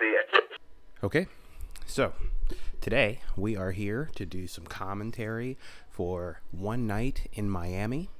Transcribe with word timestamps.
see. 0.00 0.14
Okay, 1.02 1.26
so 1.86 2.12
today 2.80 3.20
we 3.36 3.56
are 3.56 3.72
here 3.72 4.10
to 4.16 4.26
do 4.26 4.46
some 4.46 4.64
commentary 4.64 5.56
for 5.90 6.40
One 6.50 6.86
Night 6.86 7.28
in 7.32 7.48
Miami. 7.48 8.10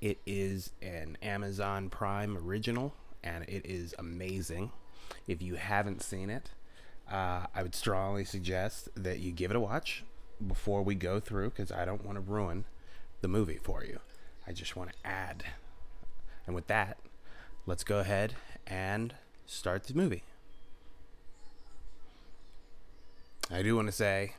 It 0.00 0.18
is 0.26 0.70
an 0.80 1.18
Amazon 1.22 1.90
Prime 1.90 2.36
original 2.36 2.94
and 3.22 3.44
it 3.48 3.66
is 3.66 3.94
amazing. 3.98 4.72
If 5.26 5.42
you 5.42 5.56
haven't 5.56 6.02
seen 6.02 6.30
it, 6.30 6.50
uh, 7.10 7.46
I 7.54 7.62
would 7.62 7.74
strongly 7.74 8.24
suggest 8.24 8.88
that 8.94 9.18
you 9.18 9.32
give 9.32 9.50
it 9.50 9.56
a 9.56 9.60
watch 9.60 10.04
before 10.46 10.82
we 10.82 10.94
go 10.94 11.18
through 11.20 11.50
because 11.50 11.72
I 11.72 11.84
don't 11.84 12.04
want 12.04 12.16
to 12.16 12.20
ruin 12.20 12.64
the 13.20 13.28
movie 13.28 13.58
for 13.62 13.82
you. 13.82 13.98
I 14.46 14.52
just 14.52 14.76
want 14.76 14.90
to 14.90 14.96
add. 15.08 15.44
And 16.46 16.54
with 16.54 16.68
that, 16.68 16.98
let's 17.66 17.84
go 17.84 17.98
ahead 17.98 18.34
and 18.66 19.14
start 19.46 19.84
the 19.84 19.94
movie. 19.94 20.22
I 23.50 23.62
do 23.62 23.76
want 23.76 23.88
to 23.88 23.92
say 23.92 24.34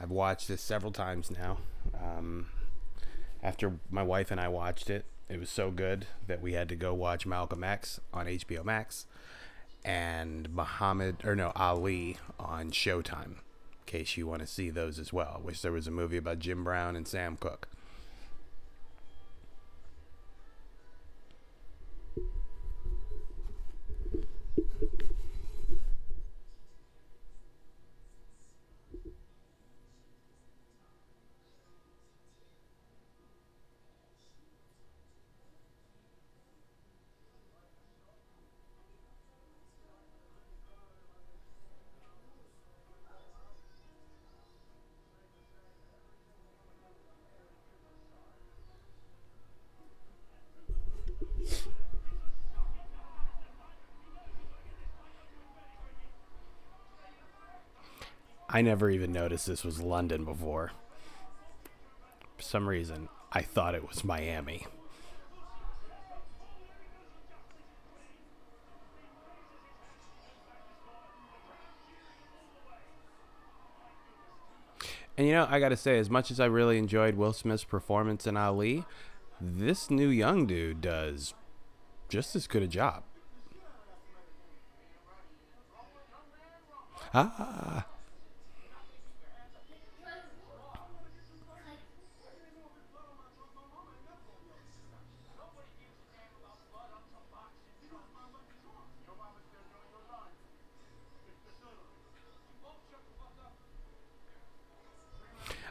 I've 0.00 0.10
watched 0.10 0.48
this 0.48 0.62
several 0.62 0.92
times 0.92 1.30
now. 1.30 1.58
Um, 1.94 2.46
after 3.42 3.74
my 3.90 4.02
wife 4.02 4.30
and 4.30 4.40
I 4.40 4.48
watched 4.48 4.88
it, 4.88 5.04
it 5.28 5.38
was 5.38 5.50
so 5.50 5.70
good 5.70 6.06
that 6.26 6.40
we 6.40 6.54
had 6.54 6.68
to 6.70 6.76
go 6.76 6.94
watch 6.94 7.26
Malcolm 7.26 7.62
X 7.62 8.00
on 8.14 8.26
HBO 8.26 8.64
Max 8.64 9.06
and 9.84 10.48
Muhammad 10.54 11.16
or 11.24 11.36
no 11.36 11.52
Ali 11.54 12.16
on 12.38 12.70
Showtime. 12.70 13.26
In 13.26 13.86
case 13.86 14.16
you 14.16 14.26
want 14.26 14.40
to 14.40 14.46
see 14.46 14.70
those 14.70 14.98
as 14.98 15.12
well. 15.12 15.36
I 15.36 15.46
wish 15.46 15.60
there 15.60 15.72
was 15.72 15.86
a 15.86 15.90
movie 15.90 16.16
about 16.16 16.38
Jim 16.38 16.64
Brown 16.64 16.96
and 16.96 17.06
Sam 17.06 17.36
Cooke. 17.36 17.68
I 58.52 58.62
never 58.62 58.90
even 58.90 59.12
noticed 59.12 59.46
this 59.46 59.62
was 59.62 59.80
London 59.80 60.24
before. 60.24 60.72
For 62.36 62.42
some 62.42 62.68
reason, 62.68 63.08
I 63.30 63.42
thought 63.42 63.76
it 63.76 63.86
was 63.86 64.02
Miami. 64.02 64.66
And 75.16 75.28
you 75.28 75.34
know, 75.34 75.46
I 75.48 75.60
gotta 75.60 75.76
say, 75.76 75.98
as 75.98 76.10
much 76.10 76.32
as 76.32 76.40
I 76.40 76.46
really 76.46 76.76
enjoyed 76.76 77.14
Will 77.14 77.32
Smith's 77.32 77.62
performance 77.62 78.26
in 78.26 78.36
Ali, 78.36 78.84
this 79.40 79.90
new 79.90 80.08
young 80.08 80.46
dude 80.46 80.80
does 80.80 81.34
just 82.08 82.34
as 82.34 82.48
good 82.48 82.64
a 82.64 82.66
job. 82.66 83.04
Ah. 87.14 87.86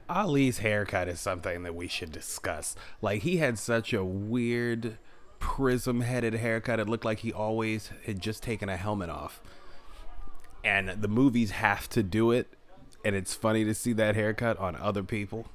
Ali's 0.10 0.58
haircut 0.60 1.08
is 1.08 1.20
something 1.20 1.64
that 1.64 1.76
we 1.76 1.88
should 1.88 2.12
discuss. 2.12 2.76
Like 3.02 3.22
he 3.22 3.38
had 3.38 3.60
such 3.60 3.94
a 3.94 4.04
weird 4.04 4.98
prism 5.40 6.02
headed 6.02 6.34
haircut. 6.34 6.80
It 6.80 6.90
looked 6.90 7.06
like 7.06 7.20
he 7.20 7.32
always 7.32 7.92
had 8.06 8.20
just 8.20 8.42
taken 8.42 8.70
a 8.70 8.76
helmet 8.76 9.10
off. 9.10 9.42
And 10.64 10.90
the 10.90 11.08
movies 11.08 11.52
have 11.52 11.88
to 11.90 12.04
do 12.04 12.32
it. 12.32 12.48
And 13.06 13.16
it's 13.16 13.34
funny 13.34 13.64
to 13.64 13.74
see 13.74 13.94
that 13.94 14.16
haircut 14.16 14.58
on 14.58 14.76
other 14.76 15.04
people. 15.04 15.48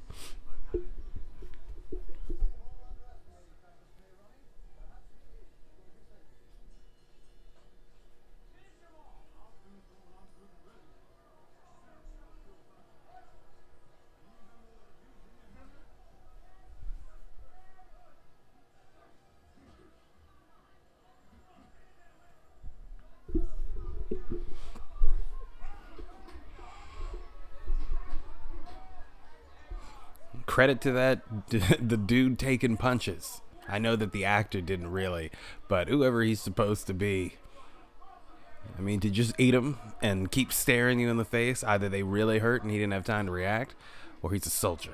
Credit 30.55 30.81
to 30.81 30.93
that 30.93 31.21
the 31.49 31.97
dude 31.97 32.39
taking 32.39 32.77
punches. 32.77 33.41
I 33.69 33.81
know 33.81 33.97
that 33.97 34.13
the 34.13 34.25
actor 34.25 34.61
didn't 34.61 34.93
really, 34.93 35.33
but 35.67 35.89
whoever 35.89 36.23
he's 36.23 36.41
supposed 36.41 36.87
to 36.87 36.95
be, 36.95 37.35
I 38.79 38.81
mean, 38.81 39.01
to 39.01 39.11
just 39.11 39.35
eat 39.37 39.53
him 39.53 39.79
and 40.01 40.31
keep 40.31 40.53
staring 40.53 41.01
you 41.01 41.11
in 41.11 41.17
the 41.17 41.25
face, 41.25 41.65
either 41.65 41.89
they 41.89 42.05
really 42.05 42.39
hurt 42.39 42.63
and 42.63 42.71
he 42.71 42.79
didn't 42.79 42.93
have 42.93 43.05
time 43.05 43.27
to 43.27 43.33
react, 43.33 43.75
or 44.23 44.31
he's 44.31 44.47
a 44.47 44.51
soldier. 44.51 44.93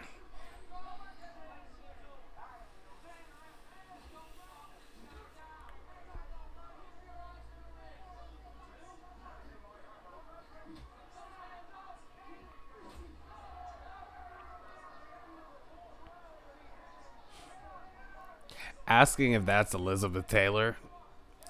Asking 18.91 19.33
if 19.33 19.47
that's 19.47 19.73
Elizabeth 19.73 20.27
Taylor 20.27 20.77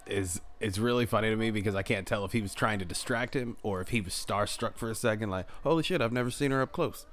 is 0.06 0.40
it's 0.60 0.78
really 0.78 1.06
funny 1.06 1.30
to 1.30 1.36
me 1.36 1.50
because 1.50 1.74
I 1.74 1.82
can't 1.82 2.06
tell 2.06 2.24
if 2.24 2.32
he 2.32 2.42
was 2.42 2.54
trying 2.54 2.78
to 2.80 2.84
distract 2.84 3.34
him 3.34 3.56
or 3.62 3.80
if 3.80 3.88
he 3.88 4.00
was 4.02 4.12
starstruck 4.12 4.76
for 4.76 4.90
a 4.90 4.94
second, 4.94 5.30
like, 5.30 5.46
holy 5.64 5.82
shit, 5.82 6.02
I've 6.02 6.12
never 6.12 6.30
seen 6.30 6.50
her 6.50 6.60
up 6.60 6.70
close. 6.70 7.06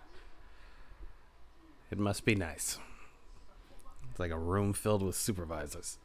it 1.92 1.98
must 1.98 2.26
be 2.26 2.36
nice. 2.36 2.78
It's 4.10 4.20
like 4.20 4.32
a 4.32 4.38
room 4.38 4.74
filled 4.74 5.04
with 5.04 5.16
supervisors. 5.16 5.98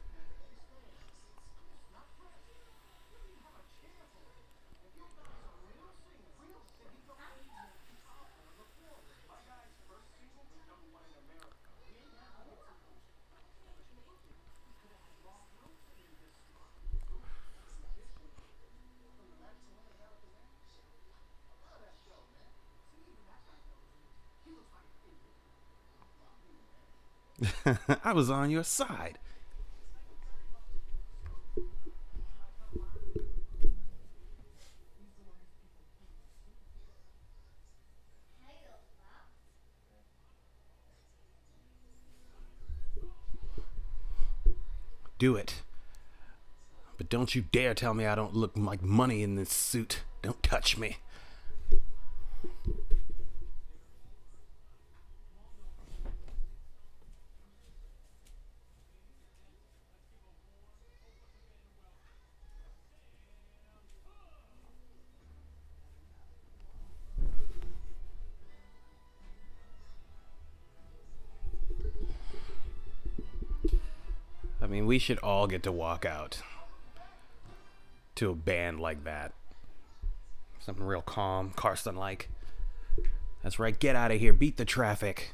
I 28.09 28.11
was 28.11 28.31
on 28.31 28.49
your 28.49 28.63
side. 28.63 29.19
Do 45.19 45.35
it. 45.35 45.61
But 46.97 47.09
don't 47.09 47.35
you 47.35 47.43
dare 47.43 47.75
tell 47.75 47.93
me 47.93 48.07
I 48.07 48.15
don't 48.15 48.33
look 48.33 48.53
like 48.55 48.81
money 48.81 49.21
in 49.21 49.35
this 49.35 49.51
suit. 49.51 49.99
Don't 50.23 50.41
touch 50.41 50.79
me. 50.79 50.97
We 74.99 75.01
should 75.01 75.19
all 75.19 75.47
get 75.47 75.63
to 75.63 75.71
walk 75.71 76.05
out 76.05 76.41
to 78.15 78.31
a 78.31 78.35
band 78.35 78.81
like 78.81 79.05
that. 79.05 79.31
Something 80.59 80.83
real 80.83 81.01
calm, 81.01 81.53
Karsten 81.55 81.95
like. 81.95 82.27
That's 83.41 83.59
right, 83.59 83.79
get 83.79 83.95
out 83.95 84.11
of 84.11 84.19
here, 84.19 84.33
beat 84.33 84.57
the 84.57 84.65
traffic. 84.65 85.31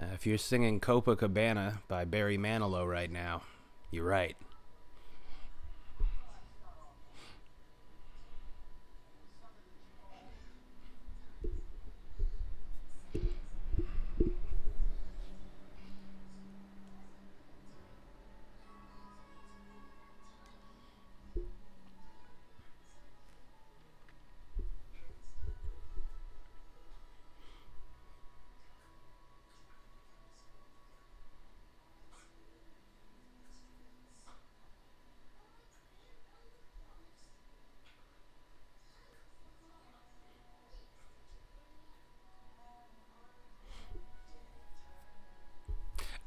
Uh, 0.00 0.06
if 0.12 0.26
you're 0.26 0.38
singing 0.38 0.80
Copacabana 0.80 1.78
by 1.86 2.04
Barry 2.04 2.36
Manilow 2.36 2.84
right 2.84 3.12
now, 3.12 3.42
you're 3.92 4.04
right. 4.04 4.36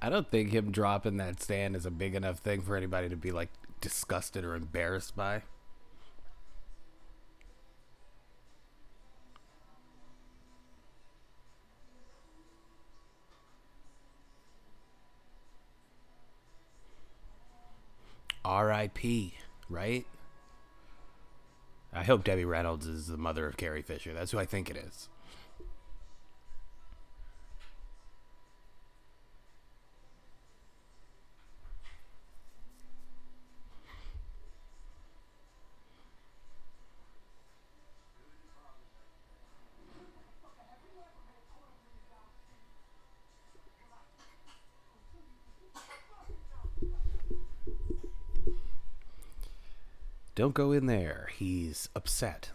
I 0.01 0.09
don't 0.09 0.29
think 0.29 0.51
him 0.51 0.71
dropping 0.71 1.17
that 1.17 1.41
stand 1.41 1.75
is 1.75 1.85
a 1.85 1.91
big 1.91 2.15
enough 2.15 2.39
thing 2.39 2.61
for 2.61 2.75
anybody 2.75 3.07
to 3.09 3.15
be 3.15 3.31
like 3.31 3.49
disgusted 3.81 4.43
or 4.43 4.55
embarrassed 4.55 5.15
by. 5.15 5.43
R.I.P. 18.43 19.35
Right? 19.69 20.05
I 21.93 22.03
hope 22.03 22.23
Debbie 22.23 22.45
Reynolds 22.45 22.87
is 22.87 23.07
the 23.07 23.17
mother 23.17 23.45
of 23.45 23.55
Carrie 23.55 23.83
Fisher. 23.83 24.13
That's 24.13 24.31
who 24.31 24.39
I 24.39 24.45
think 24.45 24.69
it 24.69 24.77
is. 24.77 25.09
Don't 50.41 50.55
go 50.55 50.71
in 50.71 50.87
there. 50.87 51.29
He's 51.37 51.87
upset. 51.95 52.49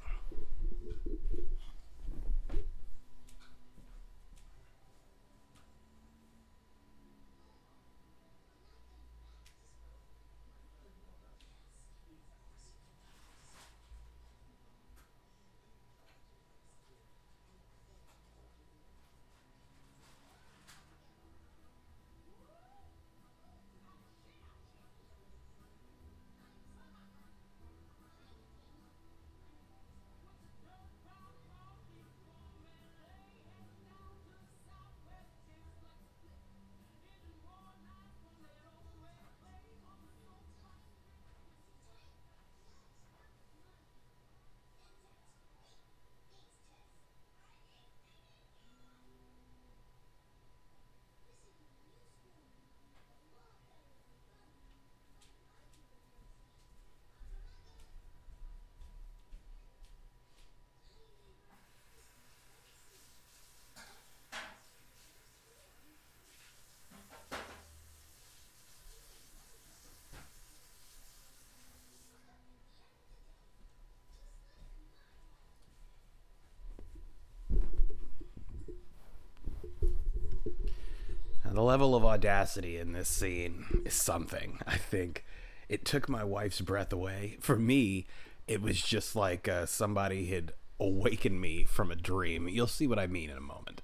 Level 81.67 81.97
of 81.97 82.05
audacity 82.05 82.79
in 82.79 82.93
this 82.93 83.09
scene 83.09 83.83
is 83.85 83.95
something. 83.95 84.61
I 84.67 84.77
think 84.77 85.25
it 85.69 85.85
took 85.85 86.09
my 86.09 86.23
wife's 86.23 86.61
breath 86.61 86.93
away. 86.93 87.39
For 87.41 87.57
me, 87.57 88.07
it 88.47 88.63
was 88.63 88.81
just 88.81 89.17
like 89.17 89.49
uh, 89.49 89.67
somebody 89.67 90.27
had 90.27 90.53
awakened 90.79 91.41
me 91.41 91.65
from 91.65 91.91
a 91.91 91.97
dream. 91.97 92.49
You'll 92.49 92.69
see 92.69 92.87
what 92.87 93.01
I 93.01 93.09
mean 93.09 93.31
in 93.31 93.37
a 93.37 93.41
moment. 93.41 93.83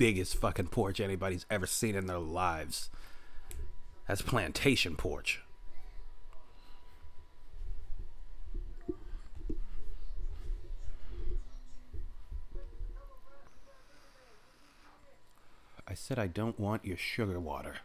Biggest 0.00 0.34
fucking 0.36 0.68
porch 0.68 0.98
anybody's 0.98 1.44
ever 1.50 1.66
seen 1.66 1.94
in 1.94 2.06
their 2.06 2.18
lives. 2.18 2.88
That's 4.08 4.22
plantation 4.22 4.96
porch. 4.96 5.42
I 15.86 15.92
said 15.92 16.18
I 16.18 16.28
don't 16.28 16.58
want 16.58 16.86
your 16.86 16.96
sugar 16.96 17.38
water. 17.38 17.80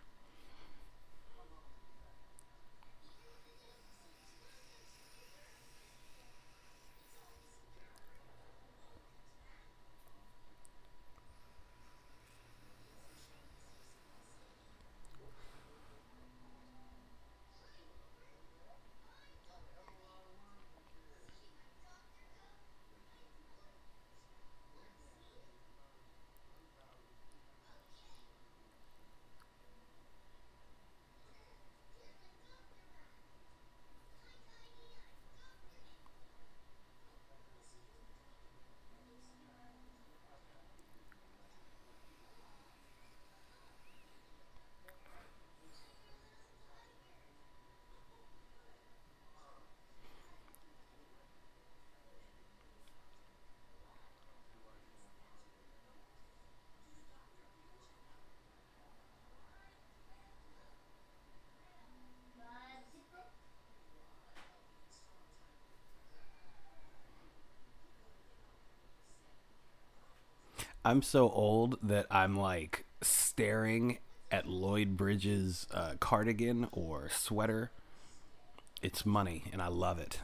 I'm 70.85 71.01
so 71.01 71.31
old 71.31 71.79
that 71.81 72.05
I'm 72.11 72.37
like 72.37 72.85
staring 73.01 73.97
at 74.29 74.47
Lloyd 74.47 74.95
Bridges' 74.95 75.65
uh, 75.73 75.95
cardigan 75.99 76.67
or 76.71 77.09
sweater. 77.09 77.71
It's 78.83 79.03
money, 79.03 79.45
and 79.51 79.63
I 79.63 79.67
love 79.67 79.97
it. 79.97 80.19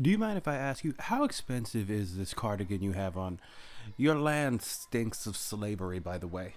Do 0.00 0.10
you 0.10 0.18
mind 0.18 0.38
if 0.38 0.46
I 0.46 0.54
ask 0.54 0.84
you 0.84 0.94
how 1.00 1.24
expensive 1.24 1.90
is 1.90 2.16
this 2.16 2.32
cardigan 2.32 2.82
you 2.82 2.92
have 2.92 3.16
on? 3.16 3.40
Your 3.96 4.14
land 4.14 4.62
stinks 4.62 5.26
of 5.26 5.36
slavery, 5.36 5.98
by 5.98 6.18
the 6.18 6.28
way. 6.28 6.54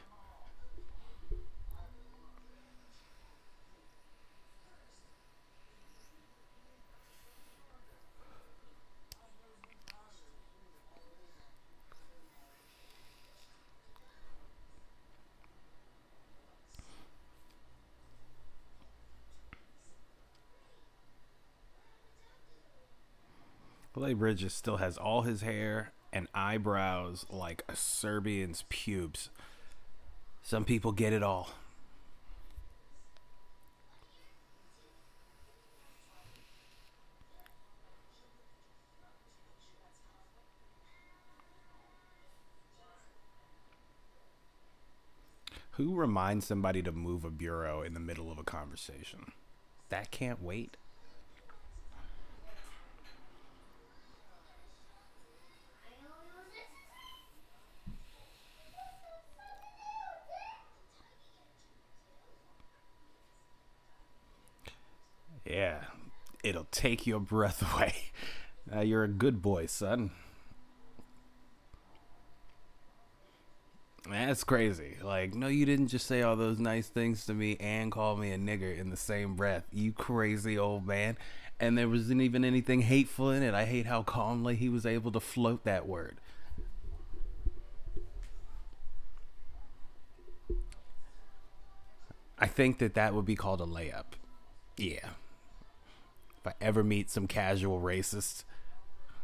Bridges 24.13 24.53
still 24.53 24.77
has 24.77 24.98
all 24.98 25.24
his 25.24 25.41
hair 25.41 25.91
and 26.13 26.27
eyebrows 26.34 27.25
like 27.30 27.63
a 27.68 27.75
Serbian's 27.75 28.65
pubes. 28.70 29.30
Some 30.44 30.65
people 30.65 30.91
get 30.91 31.13
it 31.13 31.24
all. 31.24 31.50
Who 45.75 45.96
reminds 45.96 46.46
somebody 46.46 46.84
to 46.84 46.91
move 46.91 47.24
a 47.24 47.30
bureau 47.30 47.82
in 47.82 47.94
the 47.94 48.00
middle 48.00 48.32
of 48.32 48.38
a 48.38 48.44
conversation? 48.44 49.32
That 49.89 50.12
can't 50.12 50.41
wait. 50.41 50.77
Yeah, 65.62 65.82
it'll 66.44 66.68
take 66.72 67.06
your 67.06 67.20
breath 67.20 67.62
away. 67.75 67.94
Uh, 68.75 68.80
you're 68.80 69.03
a 69.03 69.08
good 69.08 69.44
boy, 69.44 69.68
son. 69.68 70.10
That's 74.10 74.44
crazy. 74.44 74.98
Like, 75.03 75.36
no, 75.36 75.46
you 75.46 75.68
didn't 75.68 75.89
just 75.89 76.08
say 76.08 76.24
all 76.24 76.36
those 76.36 76.58
nice 76.58 76.88
things 76.88 77.27
to 77.27 77.36
me 77.36 77.58
and 77.60 77.91
call 77.91 78.18
me 78.18 78.32
a 78.32 78.39
nigger 78.39 78.75
in 78.75 78.89
the 78.89 78.98
same 78.98 79.36
breath. 79.36 79.65
You 79.72 79.91
crazy 79.91 80.58
old 80.58 80.88
man. 80.88 81.15
And 81.60 81.77
there 81.77 81.88
wasn't 81.88 82.22
even 82.22 82.44
anything 82.44 82.82
hateful 82.82 83.30
in 83.30 83.44
it. 83.44 83.53
I 83.53 83.65
hate 83.65 83.86
how 83.86 84.01
calmly 84.01 84.56
he 84.56 84.68
was 84.68 84.88
able 84.88 85.12
to 85.12 85.20
float 85.20 85.63
that 85.65 85.88
word. 85.88 86.20
I 92.39 92.48
think 92.48 92.80
that 92.80 92.96
that 92.96 93.13
would 93.13 93.25
be 93.25 93.36
called 93.36 93.62
a 93.62 93.65
layup. 93.65 94.15
Yeah. 94.75 95.10
If 96.43 96.48
I 96.48 96.53
ever 96.60 96.83
meet 96.83 97.12
some 97.12 97.27
casual 97.27 97.79
racist, 97.79 98.45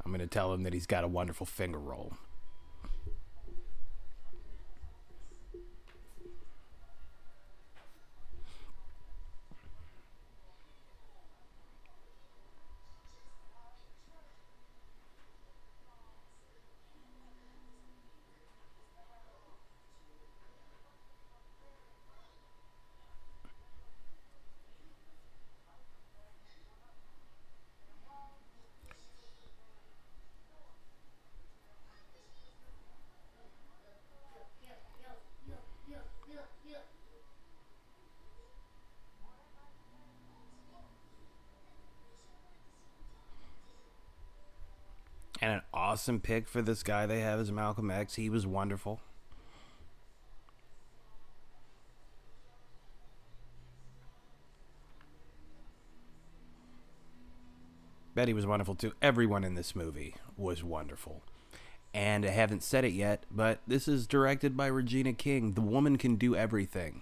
I'm 0.05 0.11
going 0.11 0.19
to 0.19 0.27
tell 0.27 0.53
him 0.53 0.61
that 0.63 0.73
he's 0.73 0.85
got 0.85 1.03
a 1.03 1.07
wonderful 1.07 1.47
finger 1.47 1.79
roll. 1.79 2.13
And 45.39 45.53
an 45.53 45.61
awesome 46.07 46.21
pick 46.21 46.47
for 46.47 46.61
this 46.61 46.83
guy 46.83 47.05
they 47.05 47.19
have 47.19 47.37
is 47.37 47.51
Malcolm 47.51 47.91
X. 47.91 48.15
He 48.15 48.29
was 48.29 48.47
wonderful. 48.47 49.01
Betty 58.15 58.31
was 58.31 58.45
wonderful 58.45 58.73
too. 58.73 58.93
Everyone 59.01 59.43
in 59.43 59.55
this 59.55 59.75
movie 59.75 60.15
was 60.37 60.63
wonderful. 60.63 61.23
And 61.93 62.25
I 62.25 62.29
haven't 62.29 62.63
said 62.63 62.85
it 62.85 62.93
yet, 62.93 63.25
but 63.29 63.59
this 63.67 63.89
is 63.89 64.07
directed 64.07 64.55
by 64.55 64.67
Regina 64.67 65.11
King. 65.11 65.55
The 65.55 65.61
woman 65.61 65.97
can 65.97 66.15
do 66.15 66.37
everything. 66.37 67.01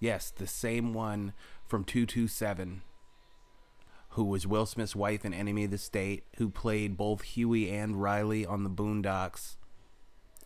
Yes, 0.00 0.32
the 0.36 0.48
same 0.48 0.92
one 0.92 1.34
from 1.68 1.84
227 1.84 2.82
who 4.14 4.24
was 4.24 4.46
Will 4.46 4.64
Smith's 4.64 4.94
wife 4.94 5.24
in 5.24 5.34
Enemy 5.34 5.64
of 5.64 5.72
the 5.72 5.78
State, 5.78 6.22
who 6.36 6.48
played 6.48 6.96
both 6.96 7.22
Huey 7.22 7.68
and 7.70 8.00
Riley 8.00 8.46
on 8.46 8.62
the 8.62 8.70
Boondocks, 8.70 9.56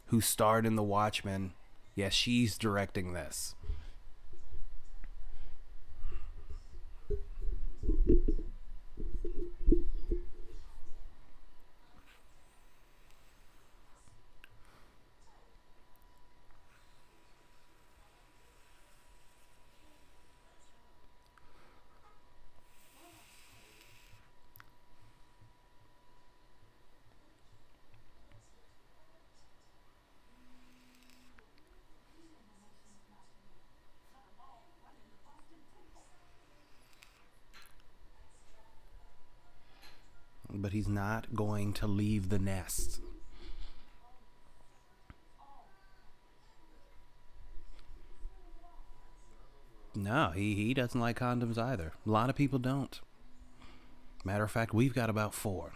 who 0.07 0.23
starred 0.23 0.65
in 0.65 0.75
The 0.75 0.83
Watchmen. 0.83 1.53
Yes, 1.95 2.15
she's 2.15 2.57
directing 2.57 3.13
this. 3.13 3.55
but 40.68 40.68
he's 40.79 40.87
not 40.87 41.35
going 41.35 41.73
to 41.73 41.89
leave 41.89 42.29
the 42.29 42.39
nest. 42.39 43.01
No, 49.97 50.31
he, 50.31 50.55
he 50.55 50.75
doesn't 50.75 51.01
like 51.01 51.19
condoms 51.19 51.59
either. 51.59 51.95
A 52.07 52.09
lot 52.09 52.31
of 52.31 52.37
people 52.37 52.61
don't. 52.61 53.01
Matter 54.25 54.45
of 54.45 54.53
fact, 54.53 54.73
we've 54.73 54.95
got 54.95 55.11
about 55.11 55.35
four. 55.35 55.73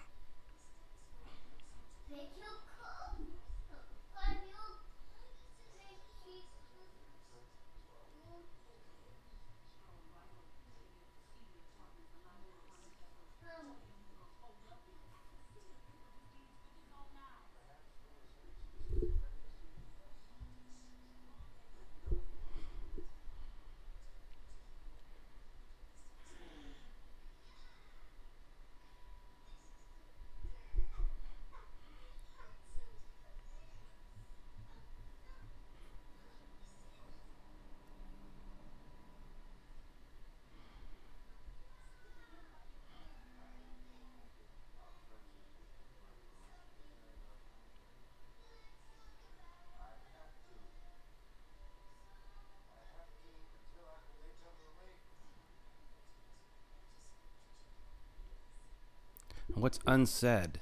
What's 59.73 59.85
unsaid 59.87 60.59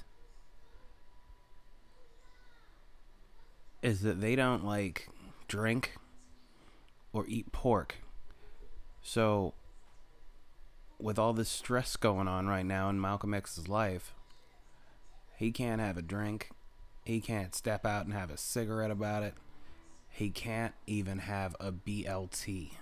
is 3.82 4.02
that 4.02 4.20
they 4.20 4.36
don't 4.36 4.64
like 4.64 5.08
drink 5.48 5.96
or 7.12 7.24
eat 7.26 7.50
pork. 7.50 7.96
So, 9.02 9.54
with 11.00 11.18
all 11.18 11.32
this 11.32 11.48
stress 11.48 11.96
going 11.96 12.28
on 12.28 12.46
right 12.46 12.64
now 12.64 12.88
in 12.88 13.00
Malcolm 13.00 13.34
X's 13.34 13.66
life, 13.66 14.14
he 15.36 15.50
can't 15.50 15.80
have 15.80 15.96
a 15.96 16.02
drink. 16.02 16.50
He 17.04 17.20
can't 17.20 17.52
step 17.52 17.84
out 17.84 18.04
and 18.04 18.14
have 18.14 18.30
a 18.30 18.36
cigarette 18.36 18.92
about 18.92 19.24
it. 19.24 19.34
He 20.08 20.30
can't 20.30 20.74
even 20.86 21.18
have 21.18 21.56
a 21.58 21.72
BLT. 21.72 22.74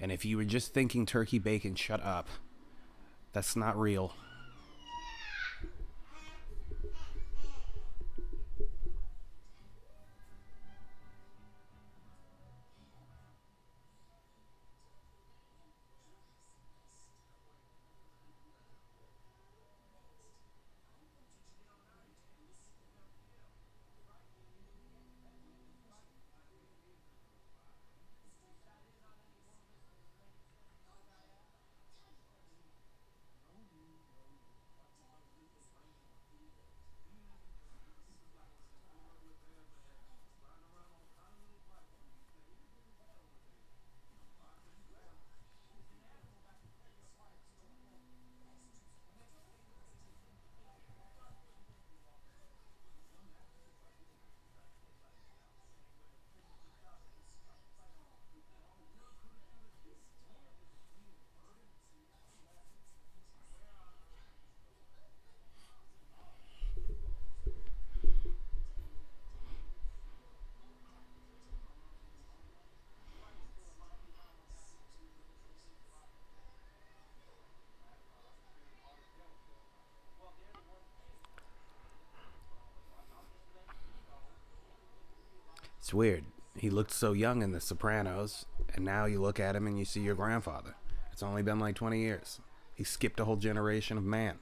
And 0.00 0.10
if 0.10 0.24
you 0.24 0.38
were 0.38 0.44
just 0.44 0.72
thinking 0.72 1.04
turkey 1.04 1.38
bacon, 1.38 1.74
shut 1.74 2.02
up. 2.02 2.28
That's 3.32 3.56
not 3.56 3.78
real. 3.78 4.12
Weird. 85.94 86.24
He 86.56 86.70
looked 86.70 86.90
so 86.90 87.12
young 87.12 87.42
in 87.42 87.52
The 87.52 87.60
Sopranos, 87.60 88.46
and 88.74 88.84
now 88.84 89.06
you 89.06 89.20
look 89.20 89.40
at 89.40 89.56
him 89.56 89.66
and 89.66 89.78
you 89.78 89.84
see 89.84 90.00
your 90.00 90.14
grandfather. 90.14 90.74
It's 91.12 91.22
only 91.22 91.42
been 91.42 91.58
like 91.58 91.74
20 91.74 91.98
years. 92.00 92.40
He 92.74 92.84
skipped 92.84 93.20
a 93.20 93.24
whole 93.24 93.36
generation 93.36 93.98
of 93.98 94.04
man. 94.04 94.38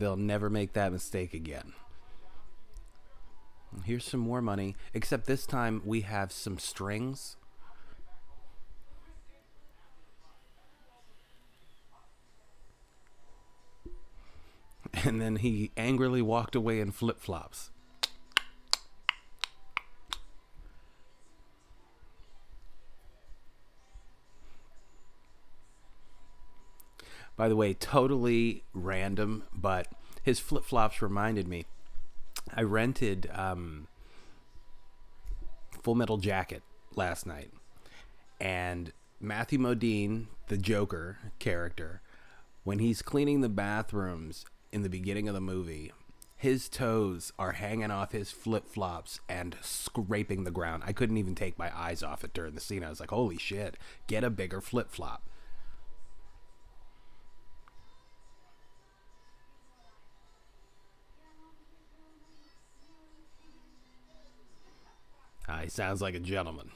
They'll 0.00 0.16
never 0.16 0.48
make 0.48 0.72
that 0.72 0.92
mistake 0.92 1.34
again. 1.34 1.74
Here's 3.84 4.06
some 4.06 4.20
more 4.20 4.40
money, 4.40 4.74
except 4.94 5.26
this 5.26 5.44
time 5.44 5.82
we 5.84 6.00
have 6.00 6.32
some 6.32 6.58
strings. 6.58 7.36
And 15.04 15.20
then 15.20 15.36
he 15.36 15.70
angrily 15.76 16.22
walked 16.22 16.54
away 16.54 16.80
in 16.80 16.92
flip 16.92 17.20
flops. 17.20 17.70
By 27.40 27.48
the 27.48 27.56
way, 27.56 27.72
totally 27.72 28.64
random, 28.74 29.44
but 29.50 29.88
his 30.22 30.38
flip 30.38 30.62
flops 30.62 31.00
reminded 31.00 31.48
me. 31.48 31.64
I 32.54 32.60
rented 32.60 33.30
um, 33.32 33.88
Full 35.82 35.94
Metal 35.94 36.18
Jacket 36.18 36.62
last 36.94 37.26
night, 37.26 37.50
and 38.38 38.92
Matthew 39.22 39.58
Modine, 39.58 40.26
the 40.48 40.58
Joker 40.58 41.16
character, 41.38 42.02
when 42.64 42.78
he's 42.78 43.00
cleaning 43.00 43.40
the 43.40 43.48
bathrooms 43.48 44.44
in 44.70 44.82
the 44.82 44.90
beginning 44.90 45.26
of 45.26 45.32
the 45.32 45.40
movie, 45.40 45.92
his 46.36 46.68
toes 46.68 47.32
are 47.38 47.52
hanging 47.52 47.90
off 47.90 48.12
his 48.12 48.30
flip 48.30 48.68
flops 48.68 49.18
and 49.30 49.56
scraping 49.62 50.44
the 50.44 50.50
ground. 50.50 50.82
I 50.84 50.92
couldn't 50.92 51.16
even 51.16 51.34
take 51.34 51.58
my 51.58 51.74
eyes 51.74 52.02
off 52.02 52.22
it 52.22 52.34
during 52.34 52.54
the 52.54 52.60
scene. 52.60 52.84
I 52.84 52.90
was 52.90 53.00
like, 53.00 53.12
holy 53.12 53.38
shit, 53.38 53.78
get 54.08 54.24
a 54.24 54.28
bigger 54.28 54.60
flip 54.60 54.90
flop. 54.90 55.22
He 65.62 65.70
sounds 65.70 66.00
like 66.00 66.14
a 66.14 66.20
gentleman. 66.20 66.70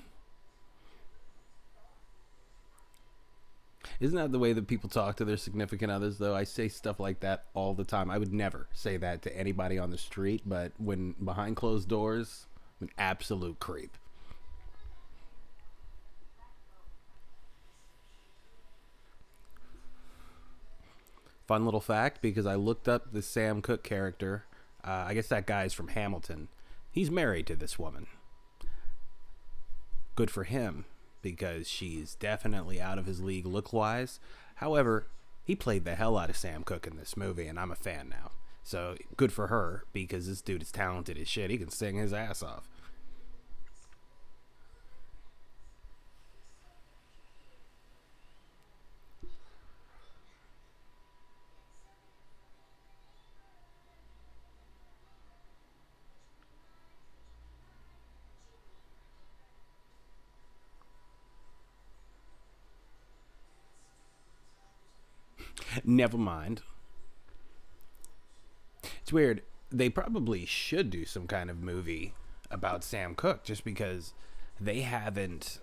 Isn't 4.01 4.17
that 4.17 4.33
the 4.33 4.39
way 4.39 4.53
that 4.53 4.67
people 4.67 4.89
talk 4.89 5.17
to 5.17 5.25
their 5.25 5.37
significant 5.37 5.93
others, 5.93 6.19
though? 6.19 6.35
I 6.35 6.45
say 6.45 6.69
stuff 6.69 6.99
like 6.99 7.21
that 7.21 7.45
all 7.55 7.75
the 7.75 7.85
time. 7.85 8.11
I 8.11 8.19
would 8.19 8.33
never 8.33 8.67
say 8.73 8.97
that 8.97 9.23
to 9.23 9.37
anybody 9.37 9.79
on 9.79 9.91
the 9.91 9.99
street, 9.99 10.43
but 10.45 10.73
when 10.79 11.13
behind 11.23 11.57
closed 11.57 11.89
doors, 11.89 12.47
I'm 12.81 12.89
an 12.89 12.95
absolute 12.99 13.61
creep. 13.61 13.97
Fun 21.47 21.65
little 21.65 21.81
fact 21.81 22.23
because 22.23 22.47
I 22.47 22.55
looked 22.55 22.89
up 22.89 23.13
the 23.13 23.23
Sam 23.23 23.61
Cooke 23.61 23.83
character. 23.83 24.45
Uh, 24.83 25.05
I 25.09 25.15
guess 25.15 25.29
that 25.29 25.47
guy's 25.47 25.75
from 25.75 25.89
Hamilton. 25.89 26.49
He's 26.91 27.11
married 27.11 27.47
to 27.49 27.57
this 27.57 27.79
woman. 27.79 28.07
Good 30.15 30.31
for 30.31 30.45
him 30.45 30.85
because 31.23 31.69
she's 31.69 32.15
definitely 32.15 32.81
out 32.81 32.99
of 32.99 33.07
his 33.07 33.21
league 33.21 33.47
look 33.47 33.73
wise. 33.73 34.21
However, 34.57 35.07
he 35.45 35.55
played 35.57 35.85
the 35.85 35.95
hell 35.95 36.17
out 36.17 36.31
of 36.31 36.37
Sam 36.37 36.63
Cooke 36.63 36.87
in 36.87 36.97
this 36.97 37.17
movie, 37.17 37.47
and 37.47 37.59
I'm 37.59 37.71
a 37.71 37.77
fan 37.77 38.09
now. 38.09 38.31
So 38.63 38.97
good 39.17 39.33
for 39.33 39.49
her 39.49 39.85
because 39.93 40.27
this 40.27 40.41
dude 40.41 40.63
is 40.63 40.73
talented 40.73 41.19
as 41.19 41.29
shit. 41.29 41.51
He 41.51 41.59
can 41.59 41.71
sing 41.71 41.97
his 41.97 42.13
ass 42.13 42.43
off. 42.43 42.69
Never 65.85 66.17
mind. 66.17 66.63
It's 69.03 69.13
weird. 69.13 69.43
They 69.71 69.91
probably 69.91 70.47
should 70.47 70.91
do 70.91 71.05
some 71.05 71.27
kind 71.27 71.51
of 71.51 71.63
movie 71.63 72.15
about 72.51 72.85
Sam 72.85 73.15
Cooke 73.15 73.45
just 73.45 73.65
because 73.65 74.15
they 74.61 74.81
haven't 74.81 75.61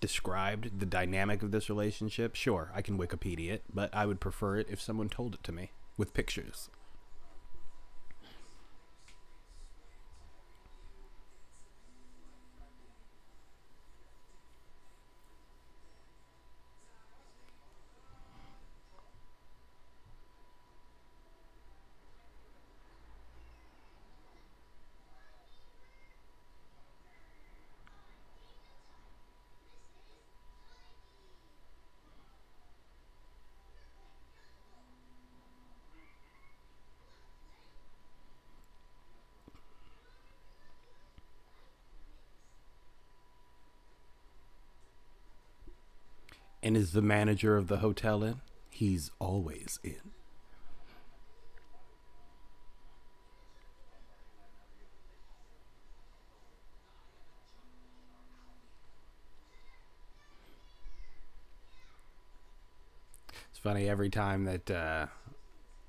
described 0.00 0.80
the 0.80 0.86
dynamic 0.86 1.42
of 1.42 1.52
this 1.52 1.68
relationship. 1.68 2.34
Sure, 2.34 2.70
I 2.74 2.82
can 2.82 2.98
Wikipedia 2.98 3.50
it, 3.50 3.64
but 3.72 3.94
I 3.94 4.06
would 4.06 4.20
prefer 4.20 4.56
it 4.56 4.68
if 4.70 4.80
someone 4.80 5.08
told 5.08 5.34
it 5.34 5.44
to 5.44 5.52
me 5.52 5.72
with 5.96 6.14
pictures. 6.14 6.70
And 46.66 46.76
is 46.76 46.90
the 46.90 47.00
manager 47.00 47.56
of 47.56 47.68
the 47.68 47.76
hotel 47.76 48.24
in? 48.24 48.40
He's 48.68 49.12
always 49.20 49.78
in. 49.84 49.94
It's 63.48 63.60
funny 63.62 63.88
every 63.88 64.10
time 64.10 64.42
that 64.46 64.68
uh, 64.68 65.06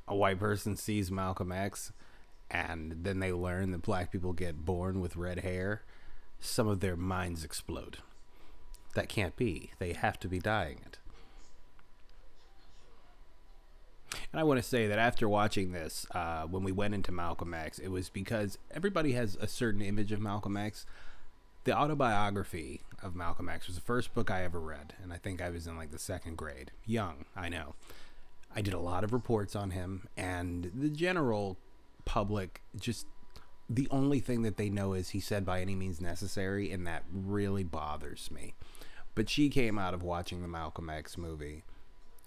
a 0.07 0.15
white 0.15 0.37
person 0.37 0.75
sees 0.75 1.09
Malcolm 1.09 1.51
X 1.51 1.91
and 2.51 2.97
then 3.01 3.17
they 3.17 3.31
learn 3.33 3.71
that 3.71 3.81
black 3.81 4.11
people 4.11 4.33
get 4.33 4.63
born 4.63 5.01
with 5.01 5.15
red 5.15 5.39
hair, 5.39 5.81
some 6.39 6.67
of 6.67 6.81
their 6.81 6.95
minds 6.95 7.43
explode. 7.43 7.97
That 8.97 9.10
can't 9.10 9.36
be. 9.36 9.69
They 9.77 9.93
have 9.93 10.19
to 10.21 10.27
be 10.27 10.39
dying 10.39 10.79
it. 10.83 10.97
And 14.31 14.39
I 14.39 14.43
want 14.43 14.57
to 14.57 14.67
say 14.67 14.88
that 14.88 14.97
after 14.97 15.29
watching 15.29 15.71
this, 15.71 16.07
uh, 16.15 16.45
when 16.47 16.63
we 16.63 16.71
went 16.71 16.95
into 16.95 17.12
Malcolm 17.12 17.53
X, 17.53 17.77
it 17.77 17.89
was 17.89 18.10
because 18.10 18.57
everybody 18.71 19.12
has 19.12 19.38
a 19.39 19.47
certain 19.47 19.83
image 19.83 20.12
of 20.12 20.19
Malcolm 20.19 20.57
X. 20.57 20.88
The 21.65 21.77
autobiography 21.77 22.81
of 23.03 23.15
Malcolm 23.15 23.49
X 23.49 23.67
was 23.67 23.75
the 23.75 23.83
first 23.83 24.15
book 24.15 24.31
I 24.31 24.43
ever 24.43 24.60
read, 24.60 24.95
and 25.03 25.13
I 25.13 25.17
think 25.17 25.43
I 25.43 25.51
was 25.51 25.67
in 25.67 25.77
like 25.77 25.91
the 25.91 25.99
second 25.99 26.36
grade. 26.36 26.71
Young, 26.88 27.25
I 27.36 27.49
know. 27.49 27.75
I 28.55 28.62
did 28.62 28.73
a 28.73 28.79
lot 28.79 29.03
of 29.03 29.13
reports 29.13 29.55
on 29.55 29.69
him, 29.69 30.07
and 30.17 30.71
the 30.73 30.89
general 30.89 31.60
public 32.03 32.63
just 32.79 33.05
the 33.69 33.88
only 33.91 34.21
thing 34.21 34.41
that 34.41 34.57
they 34.57 34.69
know 34.69 34.93
is 34.93 35.10
he 35.10 35.19
said 35.19 35.45
by 35.45 35.62
any 35.62 35.75
means 35.75 36.01
necessary, 36.01 36.71
and 36.71 36.88
that 36.88 37.03
really 37.12 37.63
bothers 37.63 38.31
me. 38.31 38.55
But 39.17 39.32
she 39.32 39.49
came 39.49 39.80
out 39.80 39.95
of 39.95 40.03
watching 40.03 40.43
the 40.43 40.47
Malcolm 40.47 40.91
X 40.91 41.17
movie 41.17 41.63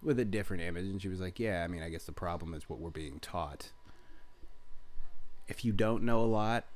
with 0.03 0.19
a 0.19 0.25
different 0.25 0.65
image, 0.65 0.87
and 0.87 1.01
she 1.01 1.07
was 1.07 1.21
like, 1.21 1.39
"Yeah, 1.39 1.63
I 1.63 1.69
mean, 1.69 1.85
I 1.85 1.89
guess 1.89 2.05
the 2.05 2.11
problem 2.11 2.53
is 2.53 2.69
what 2.69 2.81
we're 2.81 2.91
being 2.91 3.21
taught." 3.21 3.71
If 5.47 5.65
you 5.65 5.73
don't 5.73 6.03
know 6.03 6.21
a 6.21 6.27
lot, 6.27 6.67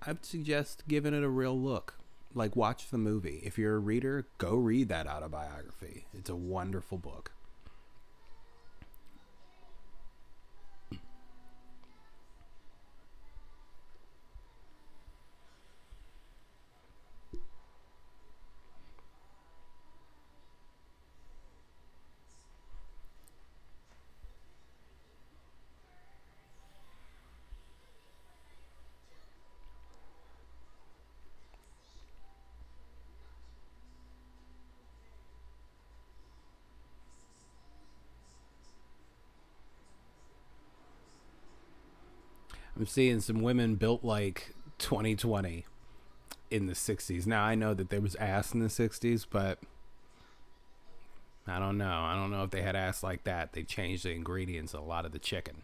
I 0.00 0.12
would 0.12 0.24
suggest 0.24 0.84
giving 0.86 1.12
it 1.12 1.24
a 1.24 1.28
real 1.28 1.60
look. 1.60 1.98
Like, 2.34 2.54
watch 2.54 2.90
the 2.90 2.98
movie. 2.98 3.40
If 3.42 3.58
you're 3.58 3.74
a 3.74 3.80
reader, 3.80 4.28
go 4.38 4.54
read 4.54 4.88
that 4.90 5.08
autobiography. 5.08 6.06
It's 6.14 6.30
a 6.30 6.36
wonderful 6.36 6.98
book. 6.98 7.32
I'm 42.84 42.88
seeing 42.88 43.20
some 43.20 43.40
women 43.40 43.76
built 43.76 44.04
like 44.04 44.54
2020 44.76 45.64
in 46.50 46.66
the 46.66 46.74
60s. 46.74 47.26
Now 47.26 47.42
I 47.42 47.54
know 47.54 47.72
that 47.72 47.88
there 47.88 48.02
was 48.02 48.14
ass 48.16 48.52
in 48.52 48.60
the 48.60 48.66
60s, 48.66 49.24
but 49.30 49.58
I 51.46 51.58
don't 51.58 51.78
know. 51.78 52.02
I 52.02 52.14
don't 52.14 52.30
know 52.30 52.42
if 52.42 52.50
they 52.50 52.60
had 52.60 52.76
ass 52.76 53.02
like 53.02 53.24
that. 53.24 53.54
They 53.54 53.62
changed 53.62 54.04
the 54.04 54.10
ingredients 54.10 54.74
a 54.74 54.82
lot 54.82 55.06
of 55.06 55.12
the 55.12 55.18
chicken. 55.18 55.62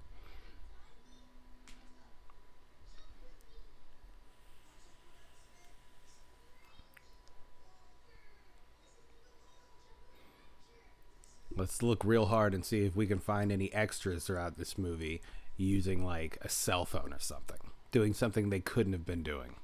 Let's 11.54 11.82
look 11.82 12.02
real 12.02 12.24
hard 12.24 12.54
and 12.54 12.64
see 12.64 12.86
if 12.86 12.96
we 12.96 13.06
can 13.06 13.18
find 13.18 13.52
any 13.52 13.70
extras 13.74 14.24
throughout 14.24 14.56
this 14.56 14.78
movie 14.78 15.20
using 15.60 16.04
like 16.04 16.38
a 16.40 16.48
cell 16.48 16.84
phone 16.84 17.12
or 17.12 17.18
something, 17.18 17.58
doing 17.92 18.14
something 18.14 18.50
they 18.50 18.60
couldn't 18.60 18.92
have 18.92 19.06
been 19.06 19.22
doing. 19.22 19.54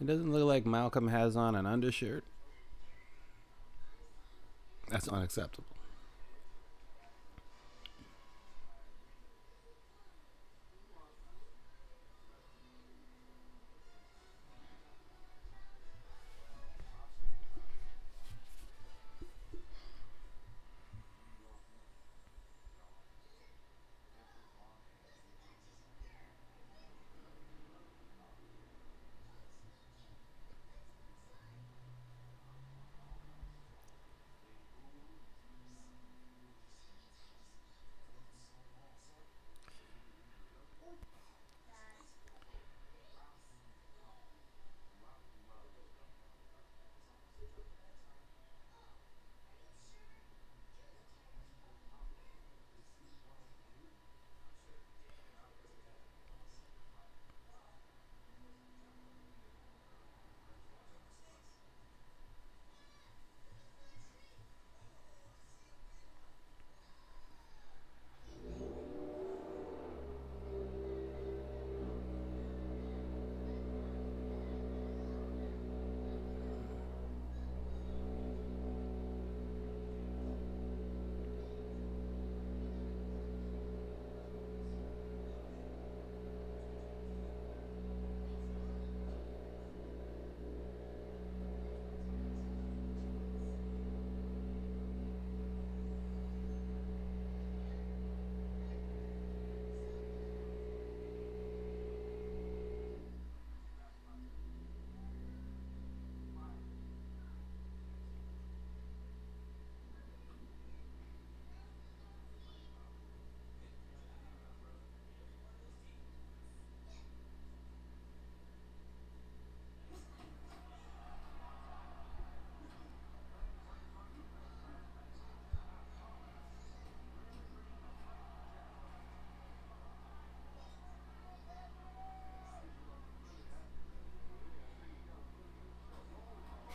It 0.00 0.06
doesn't 0.06 0.32
look 0.32 0.44
like 0.44 0.64
Malcolm 0.64 1.08
has 1.08 1.36
on 1.36 1.54
an 1.54 1.66
undershirt. 1.66 2.24
That's 4.88 5.08
unacceptable. 5.08 5.66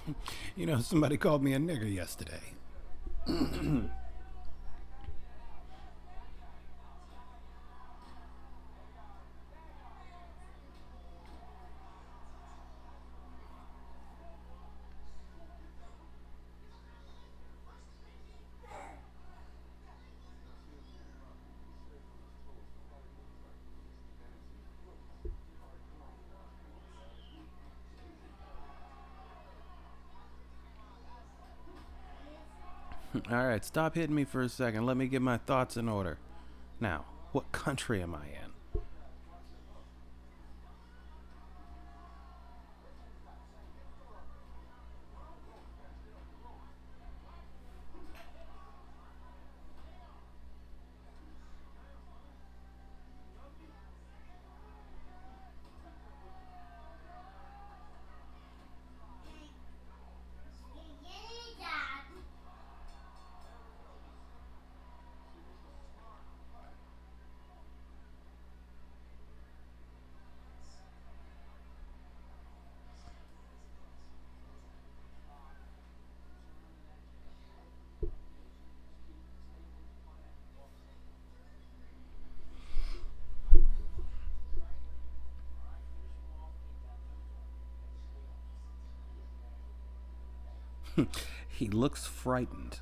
You 0.55 0.65
know, 0.65 0.79
somebody 0.79 1.17
called 1.17 1.43
me 1.43 1.53
a 1.53 1.57
nigger 1.57 1.91
yesterday. 1.93 2.53
Stop 33.63 33.95
hitting 33.95 34.15
me 34.15 34.25
for 34.25 34.41
a 34.41 34.49
second. 34.49 34.85
Let 34.85 34.97
me 34.97 35.07
get 35.07 35.21
my 35.21 35.37
thoughts 35.37 35.77
in 35.77 35.87
order. 35.87 36.17
Now, 36.79 37.05
what 37.31 37.51
country 37.51 38.01
am 38.01 38.15
I 38.15 38.25
in? 38.25 38.44
he 91.47 91.67
looks 91.67 92.05
frightened. 92.05 92.79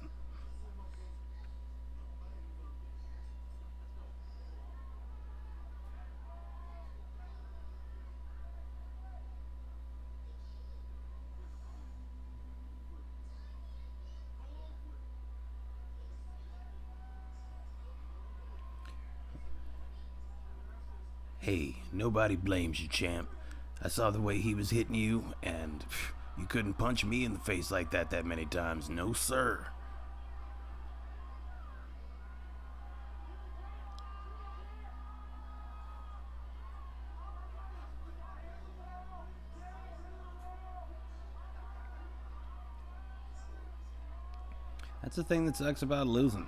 Hey, 21.39 21.75
nobody 21.91 22.37
blames 22.37 22.79
you, 22.79 22.87
champ. 22.87 23.27
I 23.81 23.89
saw 23.89 24.11
the 24.11 24.21
way 24.21 24.37
he 24.39 24.55
was 24.55 24.69
hitting 24.69 24.95
you, 24.95 25.33
and 25.43 25.83
you 26.37 26.45
couldn't 26.45 26.73
punch 26.75 27.05
me 27.05 27.25
in 27.25 27.33
the 27.33 27.39
face 27.39 27.71
like 27.71 27.91
that 27.91 28.09
that 28.09 28.25
many 28.25 28.45
times. 28.45 28.89
No, 28.89 29.13
sir. 29.13 29.67
That's 45.03 45.17
the 45.17 45.23
thing 45.23 45.45
that 45.45 45.57
sucks 45.57 45.81
about 45.83 46.07
losing. 46.07 46.47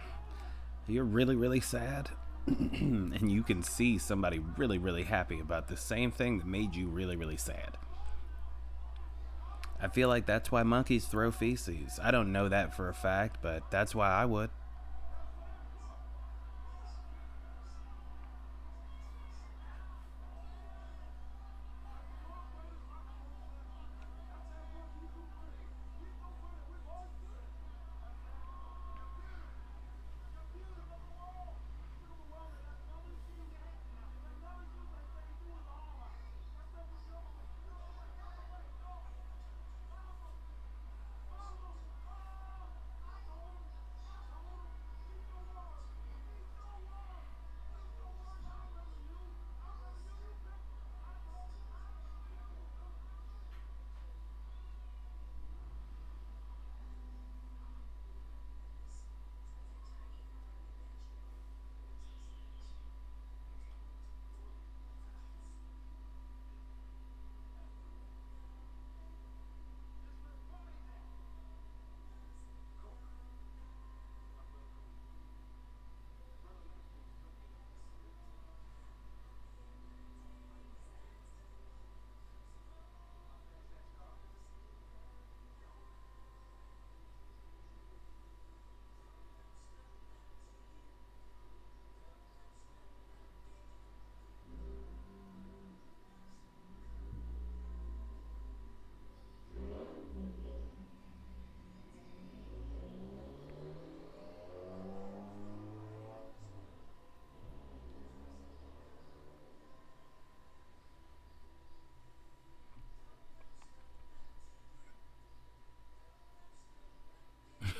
you're 0.87 1.03
really, 1.03 1.35
really 1.35 1.59
sad, 1.59 2.09
and 2.47 3.31
you 3.31 3.43
can 3.43 3.61
see 3.61 3.99
somebody 3.99 4.39
really, 4.57 4.77
really 4.79 5.03
happy 5.03 5.39
about 5.39 5.67
the 5.67 5.77
same 5.77 6.09
thing 6.09 6.39
that 6.39 6.47
made 6.47 6.73
you 6.75 6.87
really, 6.87 7.15
really 7.15 7.37
sad. 7.37 7.77
I 9.85 9.87
feel 9.87 10.09
like 10.09 10.25
that's 10.25 10.51
why 10.51 10.63
monkeys 10.63 11.05
throw 11.05 11.29
feces. 11.29 11.99
I 12.01 12.09
don't 12.09 12.31
know 12.31 12.49
that 12.49 12.75
for 12.75 12.89
a 12.89 12.93
fact, 12.93 13.37
but 13.43 13.69
that's 13.69 13.93
why 13.93 14.09
I 14.09 14.25
would. 14.25 14.49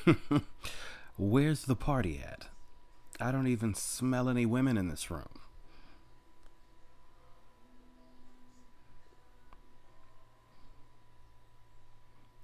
Where's 1.18 1.63
the 1.65 1.76
party 1.76 2.22
at? 2.24 2.48
I 3.20 3.32
don't 3.32 3.48
even 3.48 3.74
smell 3.74 4.30
any 4.30 4.46
women 4.46 4.78
in 4.78 4.89
this 4.89 5.10
room. 5.10 5.30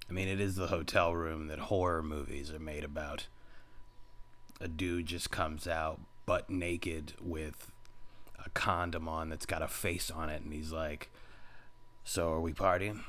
I 0.10 0.14
mean, 0.14 0.28
it 0.28 0.42
is 0.42 0.56
the 0.56 0.68
hotel 0.68 1.16
room 1.16 1.48
that 1.48 1.60
horror 1.60 2.04
movies 2.04 2.52
are 2.52 2.60
made 2.60 2.84
about. 2.84 3.28
A 4.60 4.68
dude 4.68 5.06
just 5.06 5.32
comes 5.32 5.68
out 5.68 6.02
butt 6.26 6.50
naked 6.50 7.14
with 7.22 7.72
a 8.44 8.50
condom 8.50 9.08
on 9.08 9.30
that's 9.30 9.46
got 9.46 9.62
a 9.62 9.68
face 9.68 10.12
on 10.12 10.30
it, 10.30 10.42
and 10.42 10.52
he's 10.52 10.72
like, 10.72 11.10
So, 12.04 12.32
are 12.34 12.42
we 12.42 12.52
partying? 12.52 13.02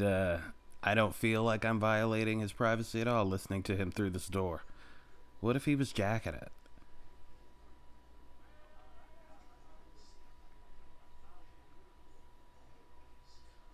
And 0.00 0.08
uh, 0.08 0.38
I 0.82 0.94
don't 0.94 1.14
feel 1.14 1.42
like 1.42 1.64
I'm 1.64 1.78
violating 1.78 2.40
his 2.40 2.52
privacy 2.52 3.00
at 3.00 3.08
all 3.08 3.24
listening 3.24 3.62
to 3.64 3.76
him 3.76 3.90
through 3.90 4.10
this 4.10 4.28
door. 4.28 4.64
What 5.40 5.56
if 5.56 5.64
he 5.64 5.74
was 5.74 5.92
jacking 5.92 6.34
it? 6.34 6.50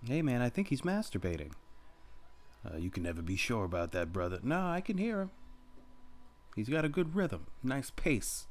Hey 0.04 0.22
man, 0.22 0.40
I 0.40 0.48
think 0.48 0.68
he's 0.68 0.82
masturbating. 0.82 1.52
Uh, 2.64 2.76
you 2.76 2.90
can 2.90 3.02
never 3.02 3.22
be 3.22 3.36
sure 3.36 3.64
about 3.64 3.92
that, 3.92 4.12
brother. 4.12 4.38
No, 4.42 4.66
I 4.66 4.80
can 4.80 4.98
hear 4.98 5.20
him. 5.20 5.30
He's 6.54 6.68
got 6.68 6.84
a 6.84 6.88
good 6.88 7.14
rhythm, 7.14 7.46
nice 7.62 7.90
pace. 7.90 8.46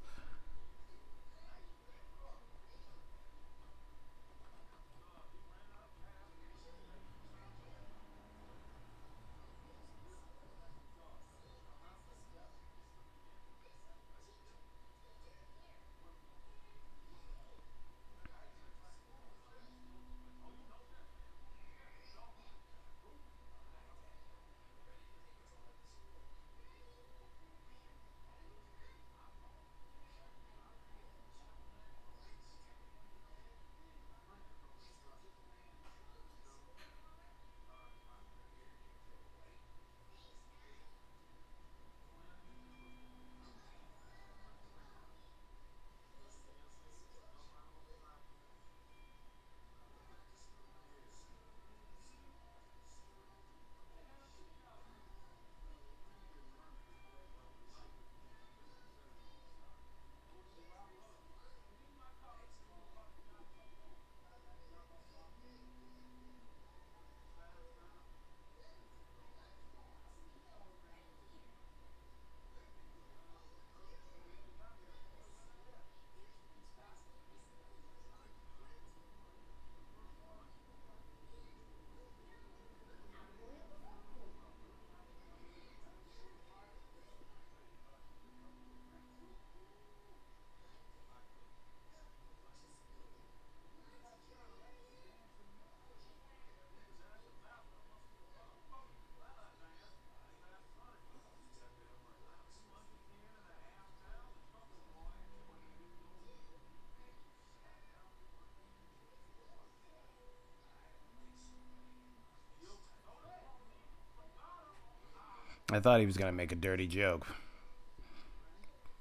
I 115.71 115.79
thought 115.79 115.99
he 115.99 116.05
was 116.05 116.17
going 116.17 116.31
to 116.31 116.35
make 116.35 116.51
a 116.51 116.55
dirty 116.55 116.87
joke. 116.87 117.25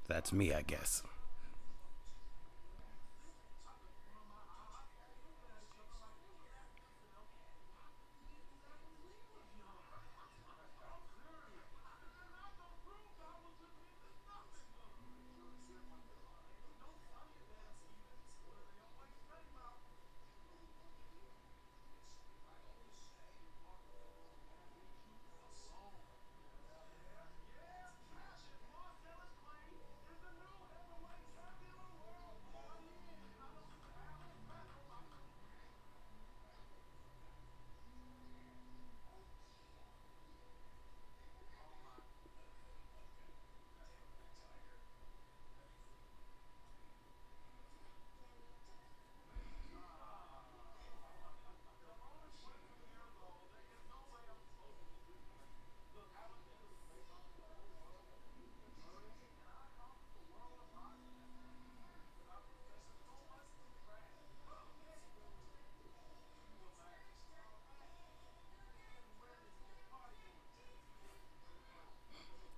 That's 0.08 0.32
me, 0.32 0.52
I 0.52 0.62
guess. 0.62 1.02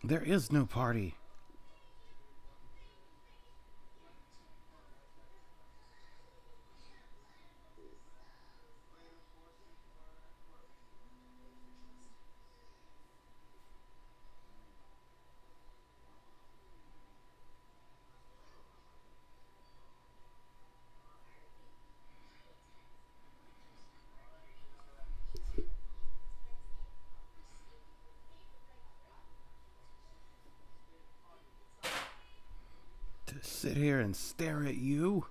There 0.07 0.23
is 0.23 0.53
no 0.53 0.67
party. 0.67 1.17
To 33.27 33.35
sit 33.77 33.83
here 33.83 34.01
and 34.01 34.17
stare 34.17 34.65
at 34.65 34.77
you? 34.77 35.27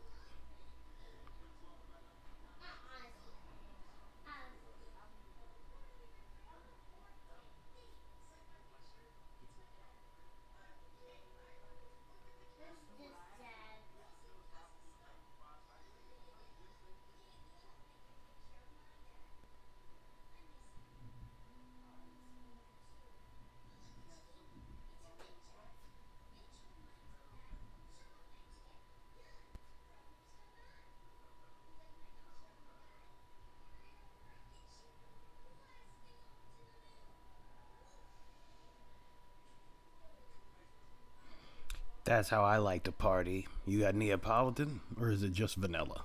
That's 42.06 42.30
how 42.30 42.44
I 42.44 42.58
like 42.58 42.84
to 42.84 42.92
party. 42.92 43.48
You 43.66 43.80
got 43.80 43.96
Neapolitan, 43.96 44.80
or 45.02 45.10
is 45.10 45.24
it 45.24 45.34
just 45.34 45.56
vanilla? 45.56 46.04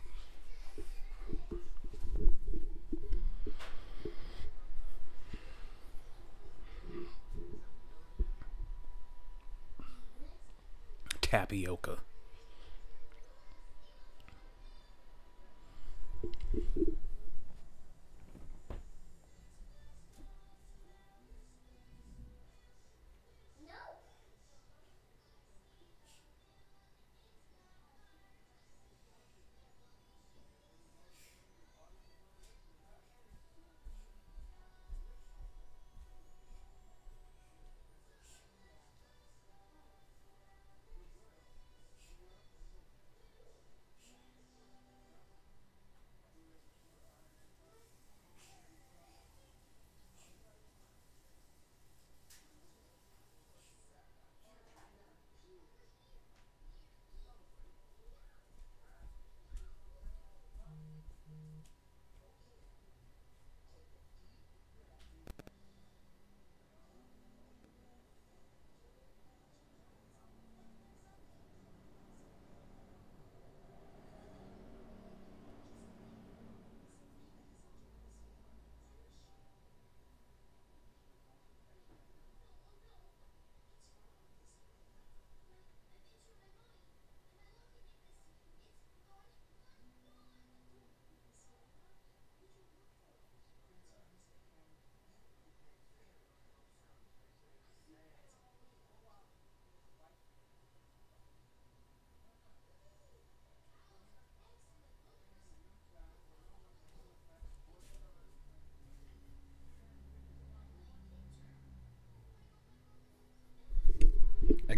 Tapioca. 11.21 11.99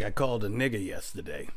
Got 0.03 0.17
called 0.17 0.43
a 0.43 0.49
nigger 0.49 0.85
yesterday. 0.85 1.49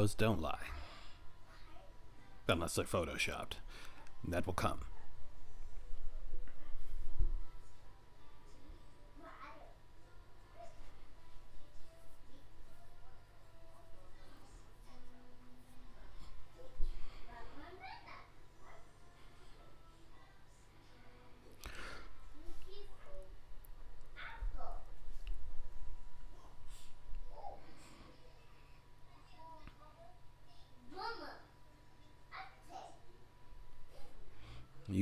Photos 0.00 0.14
don't 0.14 0.40
lie. 0.40 0.68
Unless 2.48 2.76
they're 2.76 2.86
photoshopped. 2.86 3.56
That 4.26 4.46
will 4.46 4.54
come. 4.54 4.80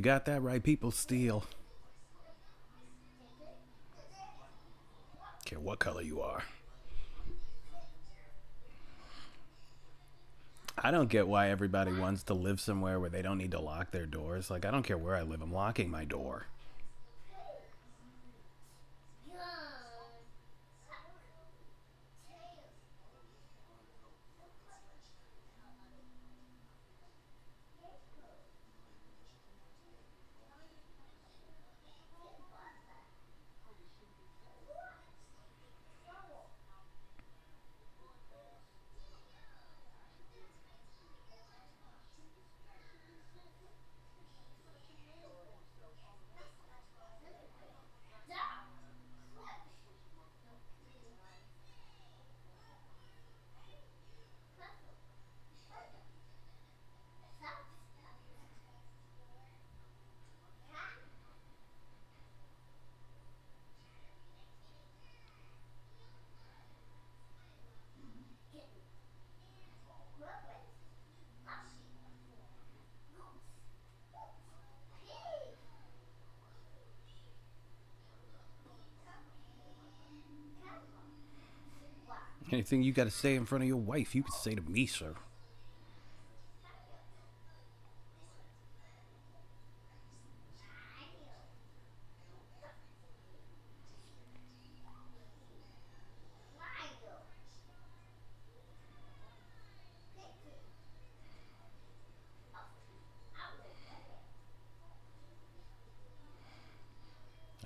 Got 0.08 0.24
that 0.24 0.40
right. 0.40 0.62
People 0.62 0.90
steal. 0.90 1.44
Care 5.44 5.60
what 5.60 5.80
color 5.80 6.00
you 6.00 6.22
are. 6.22 6.42
I 10.78 10.90
don't 10.90 11.10
get 11.10 11.28
why 11.28 11.50
everybody 11.50 11.92
wants 11.92 12.22
to 12.22 12.32
live 12.32 12.58
somewhere 12.58 12.98
where 12.98 13.10
they 13.10 13.20
don't 13.20 13.36
need 13.36 13.50
to 13.50 13.60
lock 13.60 13.90
their 13.90 14.06
doors. 14.06 14.50
Like, 14.50 14.64
I 14.64 14.70
don't 14.70 14.82
care 14.82 14.96
where 14.96 15.14
I 15.14 15.20
live, 15.20 15.42
I'm 15.42 15.52
locking 15.52 15.90
my 15.90 16.06
door. 16.06 16.46
Anything 82.58 82.82
you 82.82 82.92
got 82.92 83.04
to 83.04 83.10
say 83.12 83.36
in 83.36 83.46
front 83.46 83.62
of 83.62 83.68
your 83.68 83.76
wife, 83.76 84.16
you 84.16 84.24
can 84.24 84.32
say 84.32 84.52
to 84.56 84.62
me, 84.62 84.84
sir. 84.84 85.14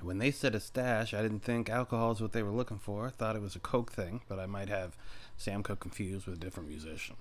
When 0.03 0.19
said 0.33 0.55
a 0.55 0.61
stash, 0.61 1.15
I 1.15 1.23
didn't 1.23 1.45
think 1.45 1.71
alcohol 1.71 2.13
is 2.13 2.21
what 2.21 2.33
they 2.33 2.43
were 2.43 2.51
looking 2.51 2.79
for. 2.79 3.07
I 3.07 3.11
thought 3.11 3.37
it 3.37 3.43
was 3.43 3.55
a 3.55 3.61
coke 3.61 3.93
thing, 3.93 4.23
but 4.29 4.39
I 4.39 4.47
might 4.47 4.69
have 4.69 4.97
Sam 5.37 5.63
Cooke 5.63 5.81
confused 5.81 6.27
with 6.27 6.37
a 6.37 6.41
different 6.41 6.69
musician. 6.69 7.17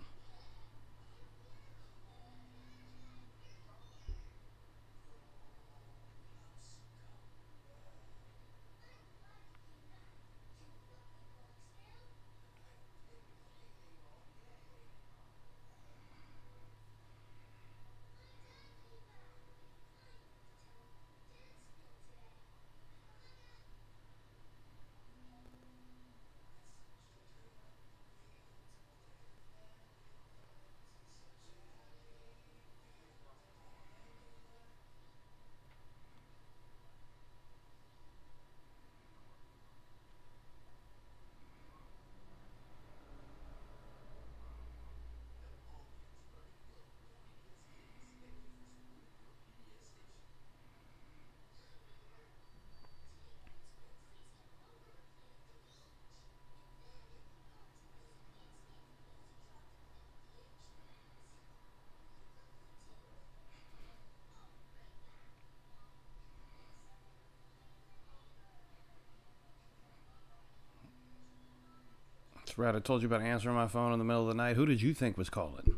That's 72.52 72.60
right. 72.60 72.76
I 72.76 72.80
told 72.80 73.02
you 73.02 73.08
about 73.08 73.22
answering 73.22 73.56
my 73.56 73.70
phone 73.70 73.94
in 73.94 74.00
the 74.00 74.04
middle 74.04 74.24
of 74.24 74.28
the 74.28 74.34
night. 74.34 74.58
Who 74.58 74.66
did 74.66 74.82
you 74.82 74.94
think 74.94 75.18
was 75.18 75.30
calling? 75.30 75.74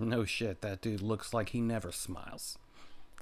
No 0.00 0.17
shit, 0.28 0.60
that 0.60 0.80
dude 0.80 1.02
looks 1.02 1.34
like 1.34 1.50
he 1.50 1.60
never 1.60 1.90
smiles. 1.90 2.58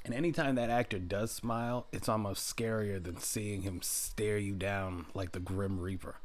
And 0.04 0.14
anytime 0.14 0.54
that 0.54 0.70
actor 0.70 0.98
does 0.98 1.32
smile, 1.32 1.86
it's 1.92 2.08
almost 2.08 2.54
scarier 2.54 3.02
than 3.02 3.18
seeing 3.18 3.62
him 3.62 3.80
stare 3.82 4.38
you 4.38 4.54
down 4.54 5.06
like 5.14 5.32
the 5.32 5.40
Grim 5.40 5.80
Reaper. 5.80 6.16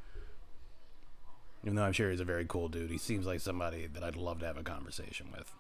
Even 1.64 1.76
though 1.76 1.84
I'm 1.84 1.94
sure 1.94 2.12
he's 2.12 2.20
a 2.20 2.26
very 2.26 2.46
cool 2.46 2.70
dude, 2.70 2.92
he 2.92 2.98
seems 2.98 3.26
like 3.26 3.40
somebody 3.40 3.88
that 3.88 4.04
I'd 4.04 4.16
love 4.16 4.40
to 4.40 4.46
have 4.46 4.58
a 4.58 4.64
conversation 4.64 5.28
with. 5.32 5.54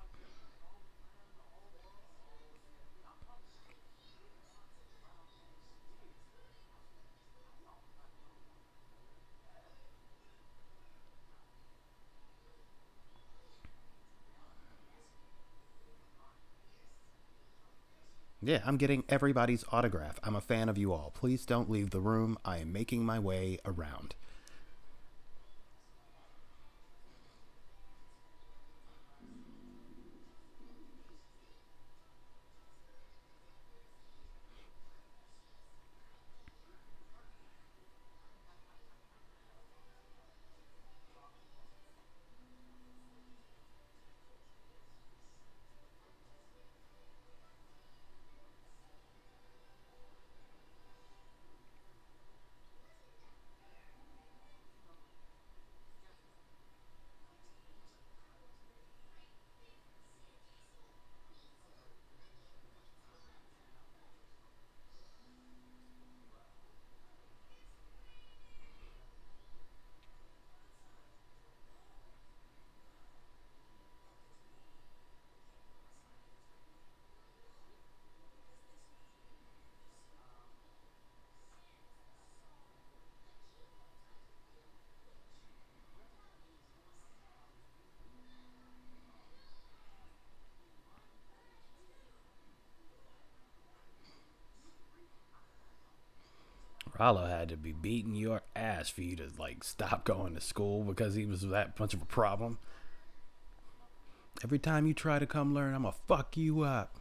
Yeah, 18.43 18.61
I'm 18.65 18.77
getting 18.77 19.03
everybody's 19.07 19.63
autograph. 19.71 20.19
I'm 20.23 20.35
a 20.35 20.41
fan 20.41 20.67
of 20.67 20.75
you 20.75 20.91
all. 20.93 21.11
Please 21.13 21.45
don't 21.45 21.69
leave 21.69 21.91
the 21.91 21.99
room. 21.99 22.39
I 22.43 22.57
am 22.57 22.73
making 22.73 23.05
my 23.05 23.19
way 23.19 23.59
around. 23.65 24.15
Rollo 97.01 97.25
had 97.25 97.49
to 97.49 97.57
be 97.57 97.71
beating 97.71 98.13
your 98.13 98.43
ass 98.55 98.89
for 98.91 99.01
you 99.01 99.15
to 99.15 99.27
like 99.39 99.63
stop 99.63 100.05
going 100.05 100.35
to 100.35 100.39
school 100.39 100.83
because 100.83 101.15
he 101.15 101.25
was 101.25 101.41
that 101.41 101.79
much 101.79 101.95
of 101.95 102.01
a 102.03 102.05
problem. 102.05 102.59
Every 104.43 104.59
time 104.59 104.85
you 104.85 104.93
try 104.93 105.17
to 105.17 105.25
come 105.25 105.55
learn, 105.55 105.73
I'm 105.73 105.81
gonna 105.81 105.95
fuck 106.07 106.37
you 106.37 106.61
up. 106.61 106.97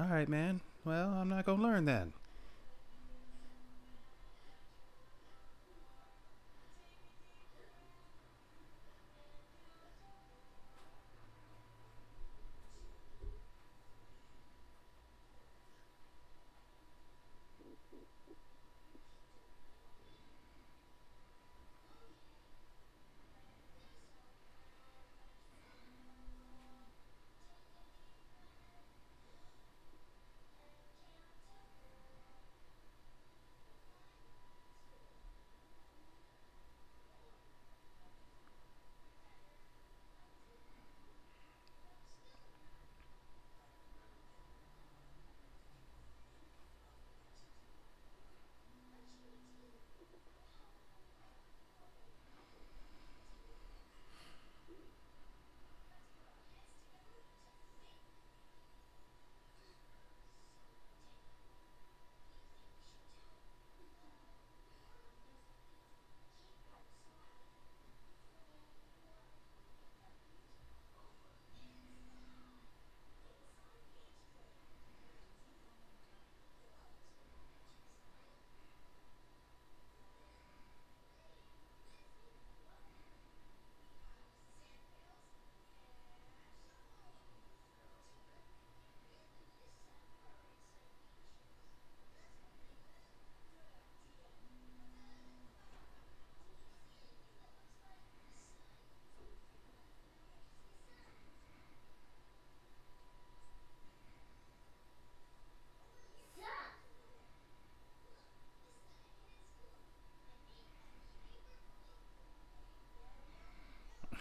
All 0.00 0.06
right, 0.06 0.28
man. 0.28 0.62
Well, 0.84 1.10
I'm 1.10 1.28
not 1.28 1.46
gonna 1.46 1.62
learn 1.62 1.84
then. 1.84 2.12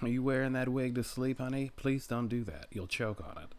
Are 0.02 0.08
you 0.08 0.22
wearing 0.22 0.54
that 0.54 0.70
wig 0.70 0.96
to 0.96 1.04
sleep, 1.04 1.40
honey? 1.40 1.72
Please 1.76 2.06
don't 2.06 2.28
do 2.28 2.44
that. 2.44 2.68
You'll 2.72 2.88
choke 2.88 3.22
on 3.22 3.44
it. 3.44 3.57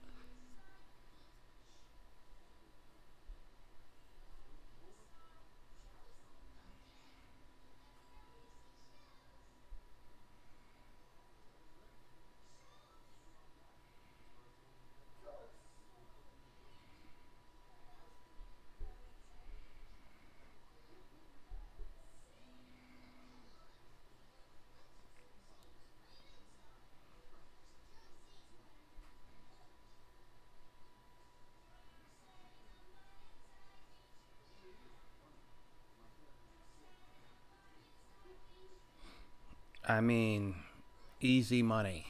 I 39.98 40.00
mean, 40.00 40.54
easy 41.20 41.60
money. 41.60 42.07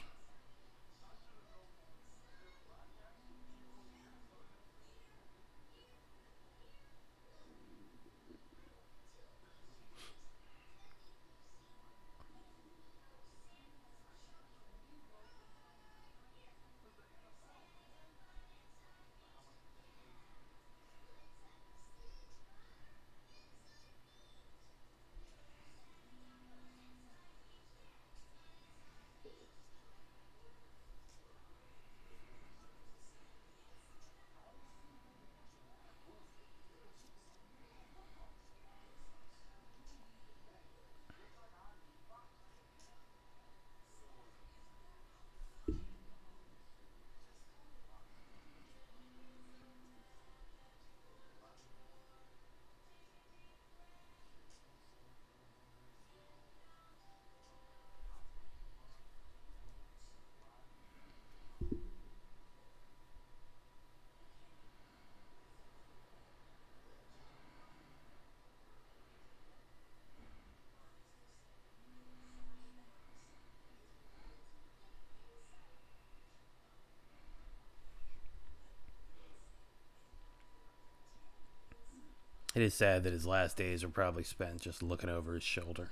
It 82.59 82.63
is 82.63 82.73
sad 82.73 83.05
that 83.05 83.13
his 83.13 83.25
last 83.25 83.55
days 83.55 83.85
are 83.85 83.89
probably 83.89 84.23
spent 84.23 84.59
just 84.59 84.83
looking 84.83 85.09
over 85.09 85.33
his 85.33 85.43
shoulder. 85.43 85.91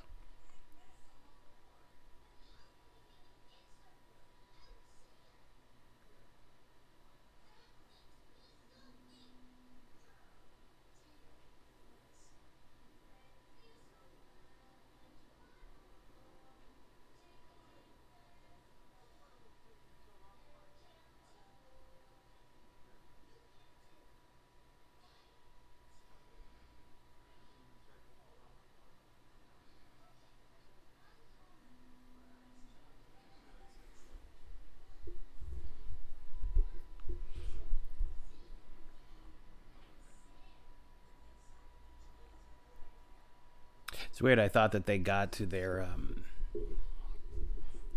It's 44.17 44.21
weird. 44.23 44.39
I 44.39 44.47
thought 44.47 44.71
that 44.71 44.87
they 44.87 44.97
got 44.97 45.31
to 45.33 45.45
their 45.45 45.79
um, 45.79 46.23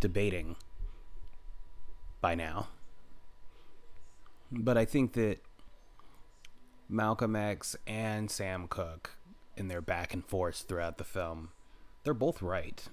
debating 0.00 0.56
by 2.20 2.34
now. 2.34 2.68
But 4.52 4.76
I 4.76 4.84
think 4.84 5.14
that 5.14 5.38
Malcolm 6.90 7.34
X 7.34 7.74
and 7.86 8.30
Sam 8.30 8.68
Cooke, 8.68 9.16
in 9.56 9.68
their 9.68 9.80
back 9.80 10.12
and 10.12 10.22
forth 10.22 10.66
throughout 10.68 10.98
the 10.98 11.04
film, 11.04 11.52
they're 12.04 12.12
both 12.12 12.42
right. 12.42 12.86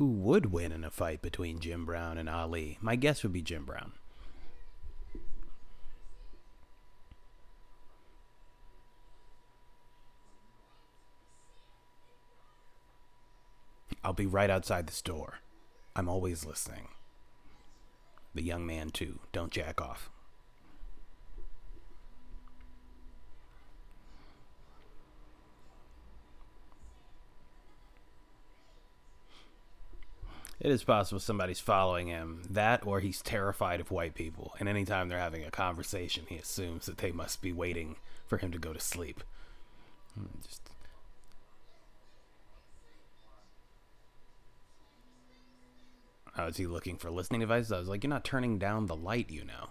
Who 0.00 0.06
would 0.06 0.50
win 0.50 0.72
in 0.72 0.82
a 0.82 0.90
fight 0.90 1.20
between 1.20 1.60
Jim 1.60 1.84
Brown 1.84 2.16
and 2.16 2.26
Ali? 2.26 2.78
My 2.80 2.96
guess 2.96 3.22
would 3.22 3.34
be 3.34 3.42
Jim 3.42 3.66
Brown. 3.66 3.92
I'll 14.02 14.14
be 14.14 14.24
right 14.24 14.48
outside 14.48 14.86
the 14.86 14.94
store. 14.94 15.40
I'm 15.94 16.08
always 16.08 16.46
listening. 16.46 16.88
The 18.34 18.40
young 18.40 18.64
man, 18.64 18.88
too. 18.88 19.20
Don't 19.32 19.52
jack 19.52 19.82
off. 19.82 20.08
It 30.60 30.70
is 30.70 30.84
possible 30.84 31.20
somebody's 31.20 31.60
following 31.60 32.08
him. 32.08 32.42
That 32.48 32.86
or 32.86 33.00
he's 33.00 33.22
terrified 33.22 33.80
of 33.80 33.90
white 33.90 34.14
people. 34.14 34.54
And 34.60 34.68
anytime 34.68 35.08
they're 35.08 35.18
having 35.18 35.42
a 35.42 35.50
conversation, 35.50 36.26
he 36.28 36.36
assumes 36.36 36.86
that 36.86 36.98
they 36.98 37.12
must 37.12 37.40
be 37.40 37.52
waiting 37.52 37.96
for 38.26 38.36
him 38.36 38.52
to 38.52 38.58
go 38.58 38.72
to 38.74 38.80
sleep. 38.80 39.24
Hmm, 40.14 40.26
just 40.46 40.70
Oh, 46.38 46.46
is 46.46 46.56
he 46.56 46.66
looking 46.66 46.96
for 46.96 47.10
listening 47.10 47.40
devices? 47.40 47.72
I 47.72 47.78
was 47.78 47.88
like, 47.88 48.04
you're 48.04 48.08
not 48.08 48.24
turning 48.24 48.58
down 48.58 48.86
the 48.86 48.96
light, 48.96 49.30
you 49.30 49.44
know. 49.44 49.70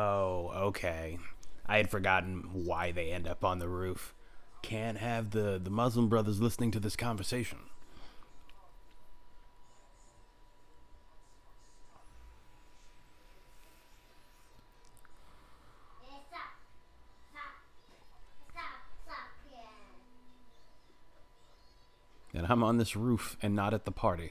Oh, 0.00 0.52
okay. 0.68 1.18
I 1.66 1.78
had 1.78 1.90
forgotten 1.90 2.50
why 2.52 2.92
they 2.92 3.10
end 3.10 3.26
up 3.26 3.44
on 3.44 3.58
the 3.58 3.66
roof. 3.66 4.14
Can't 4.62 4.96
have 4.96 5.30
the, 5.32 5.60
the 5.60 5.70
Muslim 5.70 6.08
brothers 6.08 6.40
listening 6.40 6.70
to 6.70 6.78
this 6.78 6.94
conversation. 6.94 7.58
And 22.32 22.46
I'm 22.48 22.62
on 22.62 22.76
this 22.76 22.94
roof 22.94 23.36
and 23.42 23.56
not 23.56 23.74
at 23.74 23.84
the 23.84 23.90
party. 23.90 24.30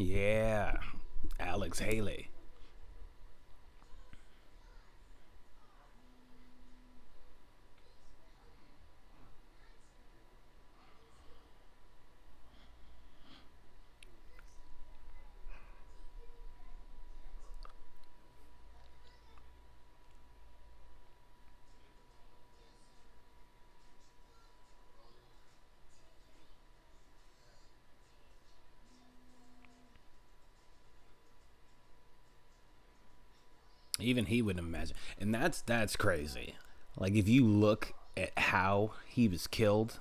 Yeah, 0.00 0.76
Alex 1.80 1.94
Haley. 1.94 2.17
Even 34.08 34.24
he 34.24 34.40
wouldn't 34.40 34.66
imagine. 34.66 34.96
And 35.20 35.34
that's 35.34 35.60
that's 35.60 35.94
crazy. 35.94 36.54
Like 36.96 37.14
if 37.14 37.28
you 37.28 37.44
look 37.44 37.92
at 38.16 38.36
how 38.38 38.92
he 39.06 39.28
was 39.28 39.46
killed, 39.46 40.00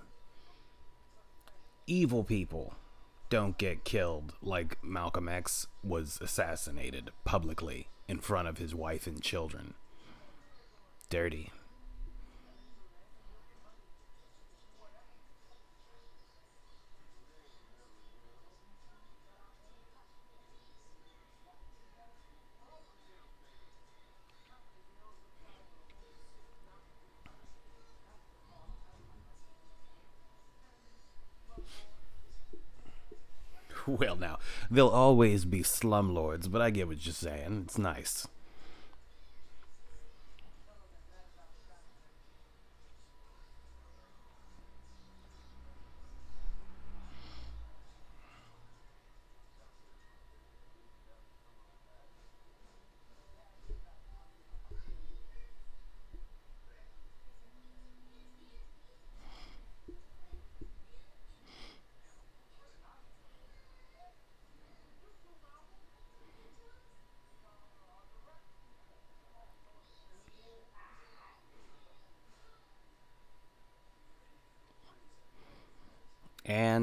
evil 1.85 2.23
people 2.23 2.75
don't 3.29 3.57
get 3.57 3.83
killed 3.83 4.33
like 4.41 4.81
Malcolm 4.81 5.27
X 5.27 5.67
was 5.83 6.19
assassinated 6.21 7.11
publicly 7.25 7.89
in 8.07 8.19
front 8.19 8.47
of 8.47 8.59
his 8.59 8.73
wife 8.73 9.07
and 9.07 9.21
children. 9.21 9.73
Dirty. 11.09 11.51
well, 33.99 34.15
now, 34.15 34.37
they'll 34.69 34.89
always 34.89 35.45
be 35.45 35.61
slumlords, 35.61 36.51
but 36.51 36.61
I 36.61 36.69
get 36.69 36.87
what 36.87 37.05
you're 37.05 37.13
saying. 37.13 37.63
It's 37.65 37.77
nice. 37.77 38.27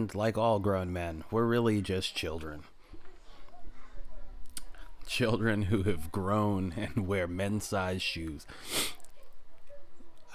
And 0.05 0.15
like 0.15 0.37
all 0.37 0.59
grown 0.59 0.93
men, 0.93 1.25
we're 1.31 1.47
really 1.47 1.81
just 1.81 2.15
children. 2.15 2.65
Children 5.07 5.63
who 5.63 5.85
have 5.85 6.13
grown 6.13 6.75
and 6.77 7.07
wear 7.07 7.27
men's 7.27 7.65
size 7.65 8.03
shoes. 8.03 8.47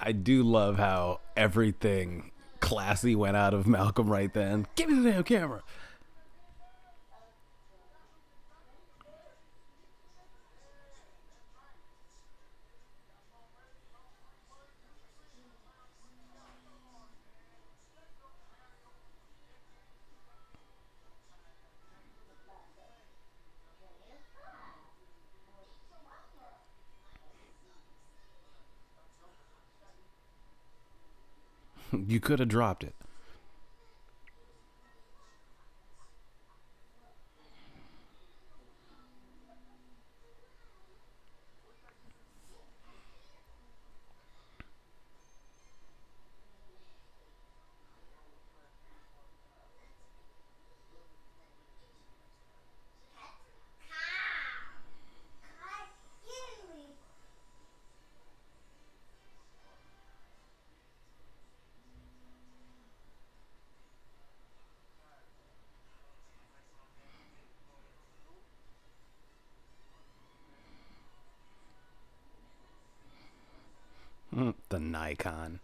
I 0.01 0.11
do 0.11 0.41
love 0.41 0.77
how 0.77 1.19
everything 1.37 2.31
classy 2.61 3.13
went 3.13 3.37
out 3.37 3.53
of 3.53 3.67
Malcolm 3.67 4.09
right 4.09 4.33
then. 4.33 4.65
Give 4.75 4.89
me 4.89 5.03
the 5.03 5.11
damn 5.11 5.23
camera. 5.23 5.61
You 32.19 32.21
could 32.21 32.39
have 32.39 32.49
dropped 32.49 32.83
it. 32.83 32.93
The 74.69 74.79
Nikon. 74.79 75.59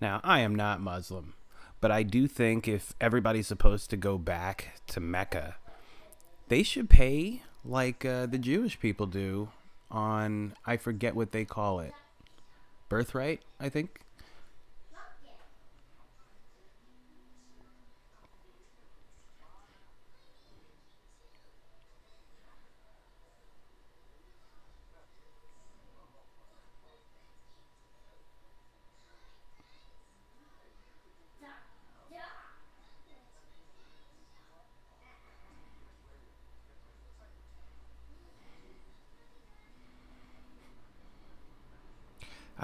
Now, 0.00 0.20
I 0.22 0.40
am 0.40 0.54
not 0.54 0.80
Muslim, 0.80 1.34
but 1.80 1.90
I 1.90 2.02
do 2.02 2.28
think 2.28 2.68
if 2.68 2.94
everybody's 3.00 3.46
supposed 3.46 3.88
to 3.90 3.96
go 3.96 4.18
back 4.18 4.80
to 4.88 5.00
Mecca, 5.00 5.56
they 6.48 6.62
should 6.62 6.90
pay 6.90 7.42
like 7.64 8.04
uh, 8.04 8.26
the 8.26 8.38
Jewish 8.38 8.78
people 8.78 9.06
do 9.06 9.48
on, 9.90 10.54
I 10.66 10.76
forget 10.76 11.16
what 11.16 11.32
they 11.32 11.44
call 11.44 11.80
it, 11.80 11.92
birthright, 12.88 13.42
I 13.60 13.68
think. 13.68 14.00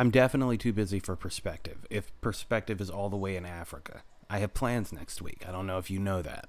I'm 0.03 0.11
definitely 0.11 0.59
too 0.59 0.73
busy 0.73 0.99
for 0.99 1.15
perspective. 1.15 1.87
If 1.89 2.11
perspective 2.21 2.81
is 2.81 2.91
all 2.91 3.09
the 3.09 3.17
way 3.17 3.37
in 3.37 3.47
Africa, 3.47 4.03
I 4.29 4.39
have 4.41 4.53
plans 4.53 4.93
next 4.93 5.23
week. 5.23 5.45
I 5.47 5.53
don't 5.53 5.65
know 5.65 5.79
if 5.79 5.93
you 5.93 6.01
know 6.01 6.23
that. 6.23 6.49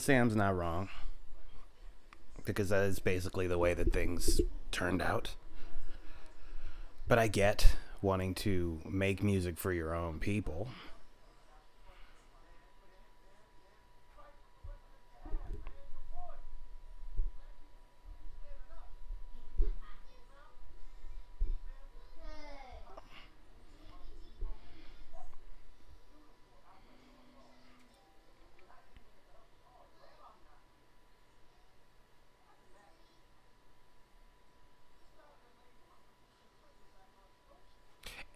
And 0.00 0.04
Sam's 0.06 0.34
not 0.34 0.56
wrong. 0.56 0.88
Because 2.46 2.70
that 2.70 2.84
is 2.84 3.00
basically 3.00 3.46
the 3.46 3.58
way 3.58 3.74
that 3.74 3.92
things 3.92 4.40
turned 4.70 5.02
out. 5.02 5.34
But 7.06 7.18
I 7.18 7.28
get 7.28 7.76
wanting 8.00 8.34
to 8.36 8.80
make 8.88 9.22
music 9.22 9.58
for 9.58 9.74
your 9.74 9.94
own 9.94 10.18
people. 10.18 10.68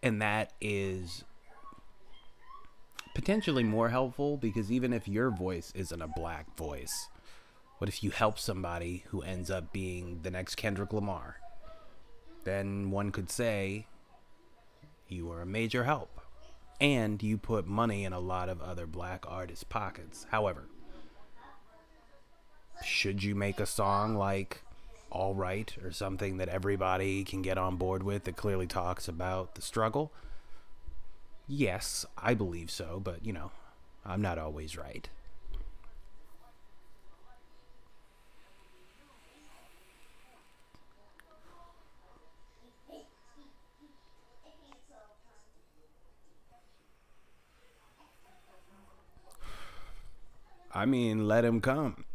And 0.05 0.21
that 0.21 0.53
is 0.61 1.23
potentially 3.15 3.63
more 3.63 3.89
helpful 3.89 4.37
because 4.37 4.71
even 4.71 4.93
if 4.93 5.07
your 5.07 5.31
voice 5.31 5.73
isn't 5.75 6.01
a 6.01 6.07
black 6.07 6.55
voice, 6.55 7.09
what 7.79 7.89
if 7.89 8.03
you 8.03 8.11
help 8.11 8.37
somebody 8.37 9.03
who 9.07 9.23
ends 9.23 9.49
up 9.49 9.73
being 9.73 10.19
the 10.21 10.29
next 10.29 10.55
Kendrick 10.55 10.93
Lamar? 10.93 11.37
Then 12.43 12.91
one 12.91 13.11
could 13.11 13.31
say 13.31 13.87
you 15.07 15.31
are 15.31 15.41
a 15.41 15.45
major 15.47 15.85
help 15.85 16.21
and 16.79 17.23
you 17.23 17.39
put 17.39 17.65
money 17.65 18.03
in 18.05 18.13
a 18.13 18.19
lot 18.19 18.47
of 18.47 18.61
other 18.61 18.85
black 18.85 19.25
artists' 19.27 19.63
pockets. 19.63 20.27
However, 20.29 20.67
should 22.83 23.23
you 23.23 23.33
make 23.33 23.59
a 23.59 23.65
song 23.65 24.15
like 24.15 24.61
all 25.11 25.33
right 25.35 25.75
or 25.83 25.91
something 25.91 26.37
that 26.37 26.49
everybody 26.49 27.23
can 27.23 27.41
get 27.41 27.57
on 27.57 27.75
board 27.77 28.03
with 28.03 28.23
that 28.25 28.35
clearly 28.35 28.67
talks 28.67 29.07
about 29.07 29.55
the 29.55 29.61
struggle? 29.61 30.11
Yes, 31.47 32.05
I 32.17 32.33
believe 32.33 32.69
so, 32.71 32.99
but 33.03 33.25
you 33.25 33.33
know, 33.33 33.51
I'm 34.05 34.21
not 34.21 34.37
always 34.37 34.77
right. 34.77 35.09
I 50.73 50.85
mean, 50.85 51.27
let 51.27 51.45
him 51.45 51.61
come. 51.61 52.05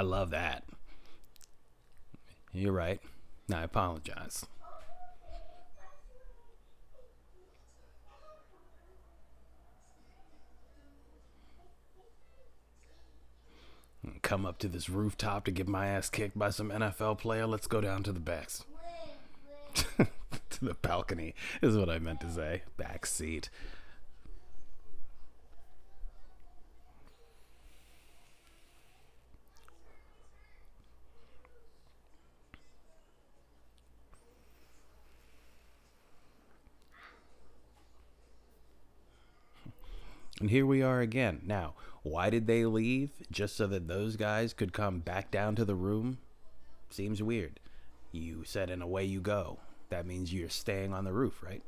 I 0.00 0.02
love 0.02 0.30
that. 0.30 0.64
You're 2.54 2.72
right. 2.72 3.02
I 3.54 3.62
apologize. 3.64 4.46
Come 14.22 14.46
up 14.46 14.58
to 14.60 14.68
this 14.68 14.88
rooftop 14.88 15.44
to 15.44 15.50
get 15.50 15.68
my 15.68 15.88
ass 15.88 16.08
kicked 16.08 16.38
by 16.38 16.48
some 16.48 16.70
NFL 16.70 17.18
player. 17.18 17.46
Let's 17.46 17.66
go 17.66 17.82
down 17.82 18.02
to 18.04 18.12
the 18.12 18.20
backs. 18.20 18.64
to 19.74 20.64
the 20.64 20.76
balcony 20.80 21.34
is 21.60 21.76
what 21.76 21.90
I 21.90 21.98
meant 21.98 22.22
to 22.22 22.30
say. 22.30 22.62
Back 22.78 23.04
seat. 23.04 23.50
And 40.40 40.48
here 40.48 40.64
we 40.64 40.82
are 40.82 41.00
again. 41.00 41.42
Now, 41.44 41.74
why 42.02 42.30
did 42.30 42.46
they 42.46 42.64
leave? 42.64 43.10
Just 43.30 43.56
so 43.56 43.66
that 43.66 43.86
those 43.86 44.16
guys 44.16 44.54
could 44.54 44.72
come 44.72 45.00
back 45.00 45.30
down 45.30 45.54
to 45.56 45.66
the 45.66 45.74
room? 45.74 46.18
Seems 46.88 47.22
weird. 47.22 47.60
You 48.10 48.42
said, 48.44 48.70
and 48.70 48.82
away 48.82 49.04
you 49.04 49.20
go. 49.20 49.58
That 49.90 50.06
means 50.06 50.32
you're 50.32 50.48
staying 50.48 50.94
on 50.94 51.04
the 51.04 51.12
roof, 51.12 51.42
right? 51.42 51.62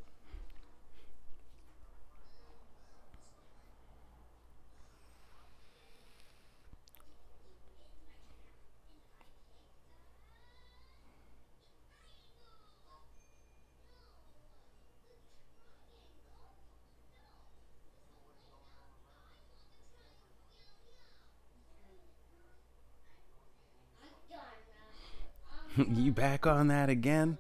you 25.89 26.13
back 26.13 26.47
on 26.47 26.69
that 26.69 26.89
again? 26.89 27.39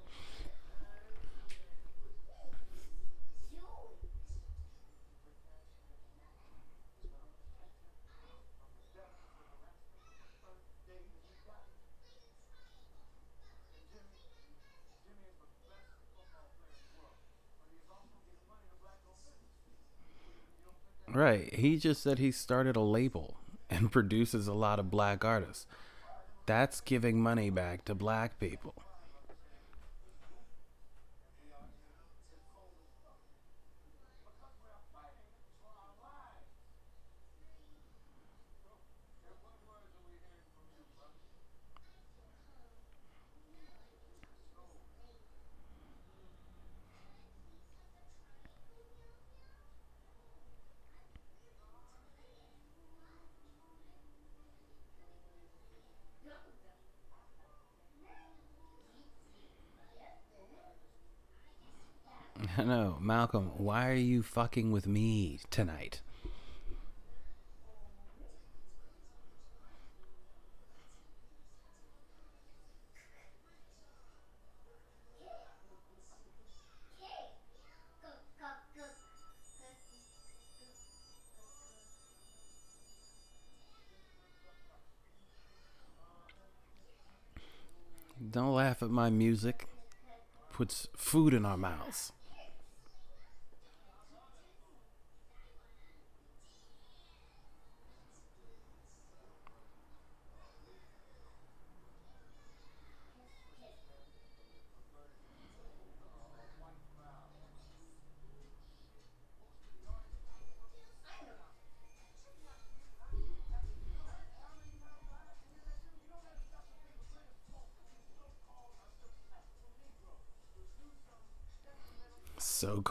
Right. 21.12 21.54
He 21.54 21.76
just 21.76 22.02
said 22.02 22.18
he 22.18 22.32
started 22.32 22.76
a 22.76 22.80
label 22.80 23.36
and 23.68 23.92
produces 23.92 24.46
a 24.46 24.52
lot 24.54 24.78
of 24.78 24.90
black 24.90 25.24
artists. 25.24 25.66
That's 26.46 26.80
giving 26.80 27.20
money 27.20 27.50
back 27.50 27.84
to 27.86 27.96
black 27.96 28.38
people. 28.38 28.74
I 62.58 62.62
Malcolm, 63.00 63.50
why 63.56 63.88
are 63.88 63.94
you 63.94 64.22
fucking 64.22 64.72
with 64.72 64.86
me 64.86 65.40
tonight? 65.50 66.00
Don't 88.30 88.54
laugh 88.54 88.82
at 88.82 88.90
my 88.90 89.10
music. 89.10 89.66
Puts 90.52 90.88
food 90.96 91.34
in 91.34 91.44
our 91.44 91.56
mouths. 91.56 92.12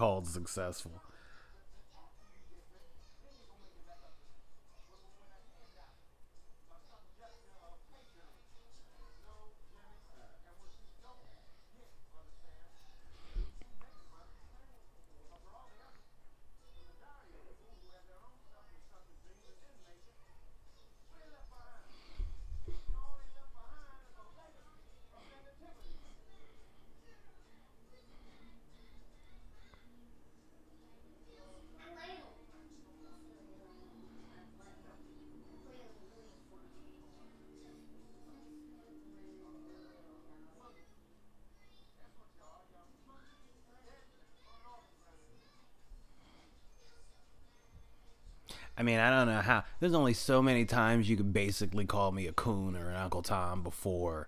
Called 0.01 0.25
successful. 0.25 0.99
I 48.81 48.83
mean, 48.83 48.97
I 48.97 49.11
don't 49.11 49.27
know 49.27 49.41
how. 49.41 49.63
There's 49.79 49.93
only 49.93 50.15
so 50.15 50.41
many 50.41 50.65
times 50.65 51.07
you 51.07 51.15
could 51.15 51.31
basically 51.31 51.85
call 51.85 52.11
me 52.11 52.25
a 52.25 52.31
coon 52.31 52.75
or 52.75 52.89
an 52.89 52.95
Uncle 52.95 53.21
Tom 53.21 53.61
before 53.61 54.27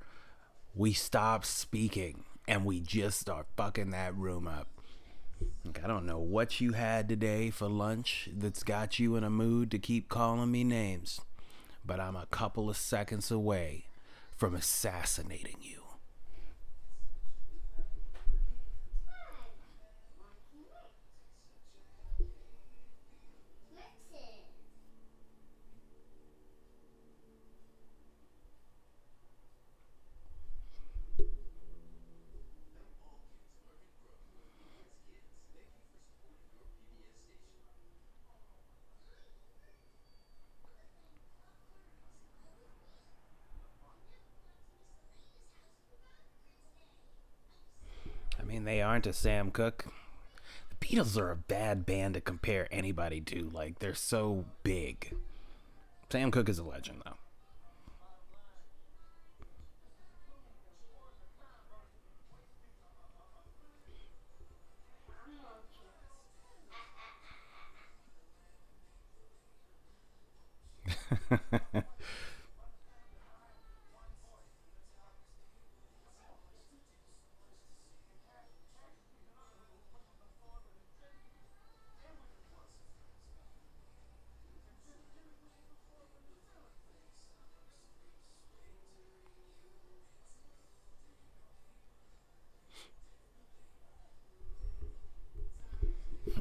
we 0.76 0.94
stop 0.94 1.44
speaking 1.44 2.24
and 2.48 2.64
we 2.64 2.80
just 2.80 3.20
start 3.20 3.48
fucking 3.58 3.90
that 3.90 4.16
room 4.16 4.48
up. 4.48 4.68
Like, 5.66 5.84
I 5.84 5.88
don't 5.88 6.06
know 6.06 6.20
what 6.20 6.62
you 6.62 6.74
had 6.74 7.10
today 7.10 7.50
for 7.50 7.68
lunch 7.68 8.30
that's 8.32 8.62
got 8.62 9.00
you 9.00 9.16
in 9.16 9.24
a 9.24 9.30
mood 9.32 9.72
to 9.72 9.80
keep 9.80 10.08
calling 10.08 10.52
me 10.52 10.64
names, 10.64 11.20
but 11.84 12.00
I'm 12.00 12.16
a 12.16 12.28
couple 12.28 12.70
of 12.70 12.78
seconds 12.78 13.32
away 13.32 13.86
from 14.38 14.54
assassinating 14.54 15.58
you. 15.62 15.83
A 49.06 49.14
Sam 49.14 49.52
Cooke. 49.52 49.86
The 50.70 50.76
Beatles 50.86 51.18
are 51.18 51.32
a 51.32 51.36
bad 51.36 51.86
band 51.86 52.14
to 52.16 52.22
compare 52.22 52.68
anybody 52.72 53.22
to. 53.22 53.50
Like, 53.54 53.80
they're 53.80 53.94
so 53.96 54.46
big. 54.64 55.16
Sam 56.10 56.32
Cooke 56.32 56.50
is 56.50 56.60
a 56.60 56.64
legend, 56.64 57.02
though. 57.06 57.18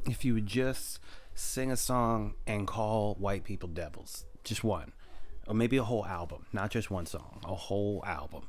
if 0.07 0.25
you 0.25 0.35
would 0.35 0.47
just 0.47 0.99
sing 1.35 1.71
a 1.71 1.77
song 1.77 2.35
and 2.47 2.67
call 2.67 3.15
white 3.15 3.45
people 3.45 3.69
devils, 3.69 4.25
just 4.45 4.65
one, 4.65 4.93
or 5.47 5.55
maybe 5.55 5.77
a 5.77 5.85
whole 5.85 6.05
album, 6.07 6.47
not 6.53 6.71
just 6.71 6.91
one 6.91 7.07
song, 7.07 7.41
a 7.45 7.55
whole 7.55 8.03
album. 8.07 8.45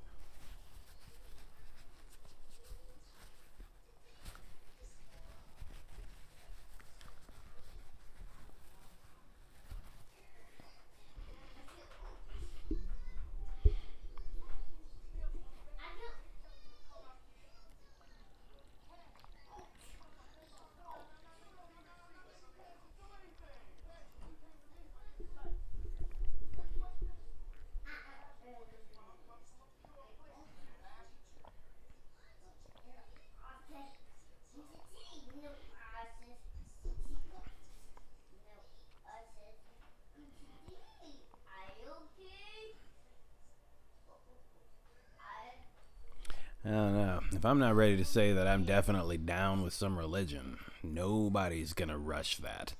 I 46.65 46.69
don't 46.69 46.93
know. 46.93 47.19
If 47.33 47.42
I'm 47.53 47.59
not 47.59 47.75
ready 47.75 47.95
to 47.97 48.03
say 48.03 48.33
that 48.33 48.47
I'm 48.47 48.63
definitely 48.63 49.19
down 49.19 49.61
with 49.61 49.73
some 49.73 49.95
religion, 49.95 50.57
nobody's 50.81 51.73
gonna 51.73 51.99
rush 51.99 52.37
that. 52.37 52.73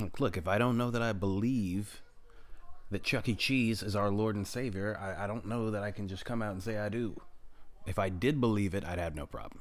Look, 0.00 0.18
look, 0.18 0.36
if 0.38 0.48
I 0.48 0.56
don't 0.56 0.78
know 0.78 0.90
that 0.90 1.02
I 1.02 1.12
believe 1.12 2.00
that 2.90 3.02
Chuck 3.02 3.28
E. 3.28 3.34
Cheese 3.34 3.82
is 3.82 3.94
our 3.94 4.08
Lord 4.10 4.34
and 4.34 4.46
Savior, 4.46 4.98
I, 4.98 5.24
I 5.24 5.26
don't 5.26 5.44
know 5.46 5.70
that 5.70 5.82
I 5.82 5.90
can 5.90 6.08
just 6.08 6.24
come 6.24 6.40
out 6.40 6.52
and 6.52 6.62
say 6.62 6.78
I 6.78 6.88
do. 6.88 7.20
If 7.84 7.98
I 7.98 8.08
did 8.08 8.40
believe 8.40 8.74
it, 8.74 8.82
I'd 8.82 8.98
have 8.98 9.14
no 9.14 9.26
problem. 9.26 9.60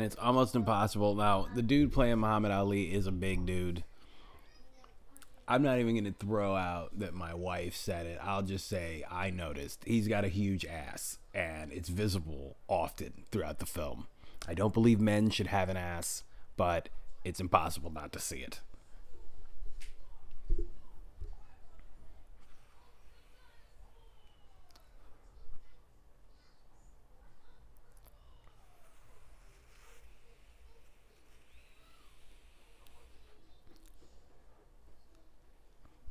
and 0.00 0.06
it's 0.06 0.16
almost 0.30 0.54
impossible. 0.54 1.16
Now, 1.16 1.48
the 1.56 1.62
dude 1.62 1.92
playing 1.92 2.20
Muhammad 2.20 2.52
Ali 2.52 2.94
is 2.94 3.08
a 3.08 3.10
big 3.10 3.46
dude. 3.46 3.82
I'm 5.48 5.60
not 5.60 5.80
even 5.80 5.94
going 5.94 6.04
to 6.04 6.24
throw 6.24 6.54
out 6.54 6.96
that 7.00 7.14
my 7.14 7.34
wife 7.34 7.74
said 7.74 8.06
it. 8.06 8.20
I'll 8.22 8.42
just 8.42 8.68
say 8.68 9.04
I 9.10 9.30
noticed 9.30 9.82
he's 9.84 10.06
got 10.06 10.24
a 10.24 10.28
huge 10.28 10.64
ass, 10.64 11.18
and 11.34 11.72
it's 11.72 11.88
visible 11.88 12.54
often 12.68 13.24
throughout 13.32 13.58
the 13.58 13.66
film. 13.66 14.06
I 14.46 14.54
don't 14.54 14.72
believe 14.72 15.00
men 15.00 15.30
should 15.30 15.48
have 15.48 15.68
an 15.68 15.76
ass, 15.76 16.22
but 16.56 16.90
it's 17.24 17.40
impossible 17.40 17.90
not 17.90 18.12
to 18.12 18.20
see 18.20 18.38
it. 18.38 18.60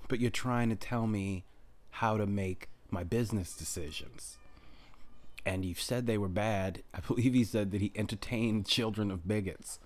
But 0.09 0.19
you're 0.19 0.29
trying 0.29 0.67
to 0.67 0.75
tell 0.75 1.07
me 1.07 1.45
how 1.91 2.17
to 2.17 2.25
make 2.25 2.67
my 2.91 3.05
business 3.05 3.55
decisions. 3.55 4.37
And 5.45 5.63
you've 5.63 5.79
said 5.79 6.05
they 6.05 6.17
were 6.17 6.27
bad. 6.27 6.83
I 6.93 6.99
believe 6.99 7.33
he 7.33 7.45
said 7.45 7.71
that 7.71 7.79
he 7.79 7.93
entertained 7.95 8.65
children 8.65 9.09
of 9.09 9.25
bigots. 9.25 9.79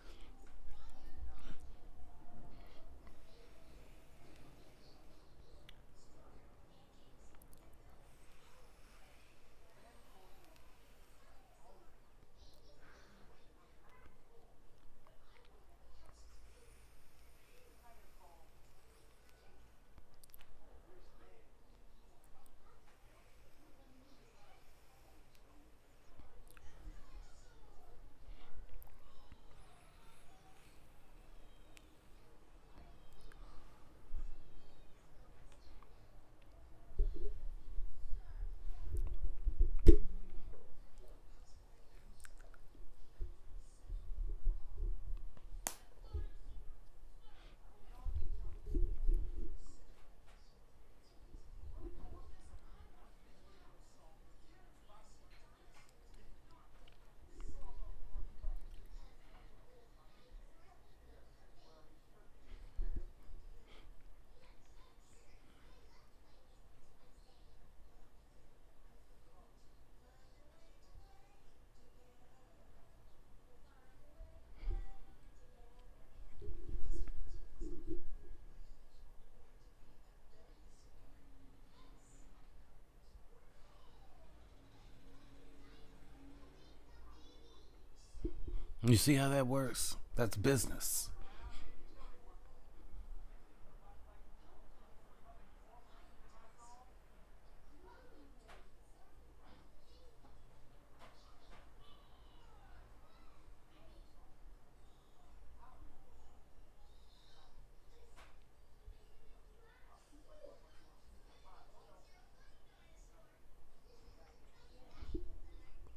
You 88.94 88.98
see 88.98 89.16
how 89.16 89.30
that 89.30 89.48
works? 89.48 89.98
That's 90.16 90.38
business. 90.38 91.10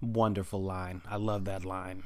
wonderful 0.00 0.62
line. 0.62 1.02
I 1.06 1.16
love 1.16 1.44
that 1.44 1.66
line. 1.66 2.04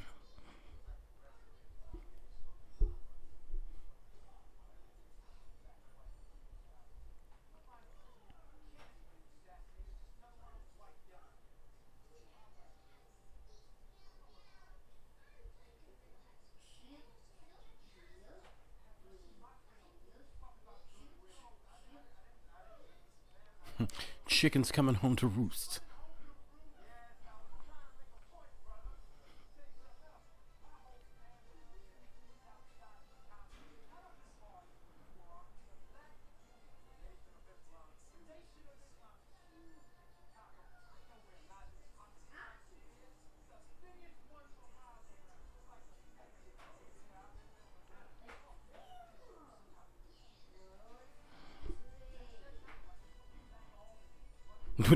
Chicken's 24.40 24.72
coming 24.72 24.94
home 24.94 25.16
to 25.16 25.26
roost. 25.26 25.80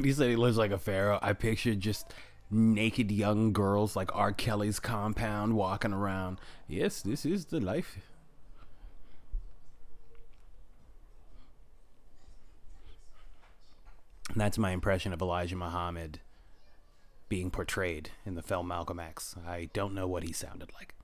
When 0.04 0.10
he 0.10 0.14
said 0.14 0.28
he 0.28 0.36
lives 0.36 0.58
like 0.58 0.70
a 0.70 0.76
pharaoh, 0.76 1.18
I 1.22 1.32
pictured 1.32 1.80
just 1.80 2.12
naked 2.50 3.10
young 3.10 3.54
girls 3.54 3.96
like 3.96 4.14
R. 4.14 4.32
Kelly's 4.32 4.78
compound 4.78 5.56
walking 5.56 5.94
around. 5.94 6.38
Yes, 6.68 7.00
this 7.00 7.24
is 7.24 7.46
the 7.46 7.58
life. 7.58 7.96
And 14.28 14.38
that's 14.38 14.58
my 14.58 14.72
impression 14.72 15.14
of 15.14 15.22
Elijah 15.22 15.56
Muhammad 15.56 16.20
being 17.30 17.50
portrayed 17.50 18.10
in 18.26 18.34
the 18.34 18.42
film 18.42 18.68
Malcolm 18.68 19.00
X. 19.00 19.36
I 19.46 19.70
don't 19.72 19.94
know 19.94 20.06
what 20.06 20.22
he 20.22 20.34
sounded 20.34 20.70
like. 20.74 20.94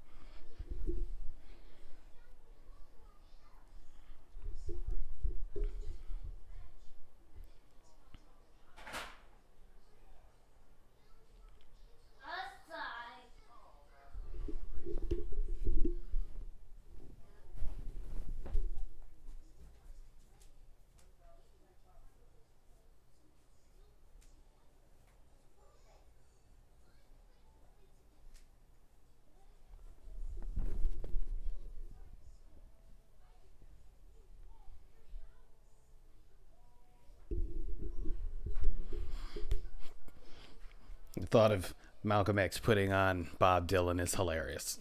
Thought 41.30 41.52
of 41.52 41.74
Malcolm 42.02 42.38
X 42.38 42.58
putting 42.58 42.92
on 42.92 43.28
Bob 43.38 43.68
Dylan 43.68 44.00
is 44.00 44.14
hilarious. 44.14 44.78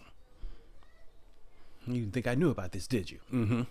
You 1.86 2.02
didn't 2.02 2.12
think 2.12 2.26
I 2.26 2.34
knew 2.34 2.50
about 2.50 2.72
this, 2.72 2.86
did 2.86 3.10
you? 3.10 3.18
Mm-hmm. 3.32 3.62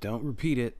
Don't 0.00 0.24
repeat 0.24 0.56
it. 0.56 0.78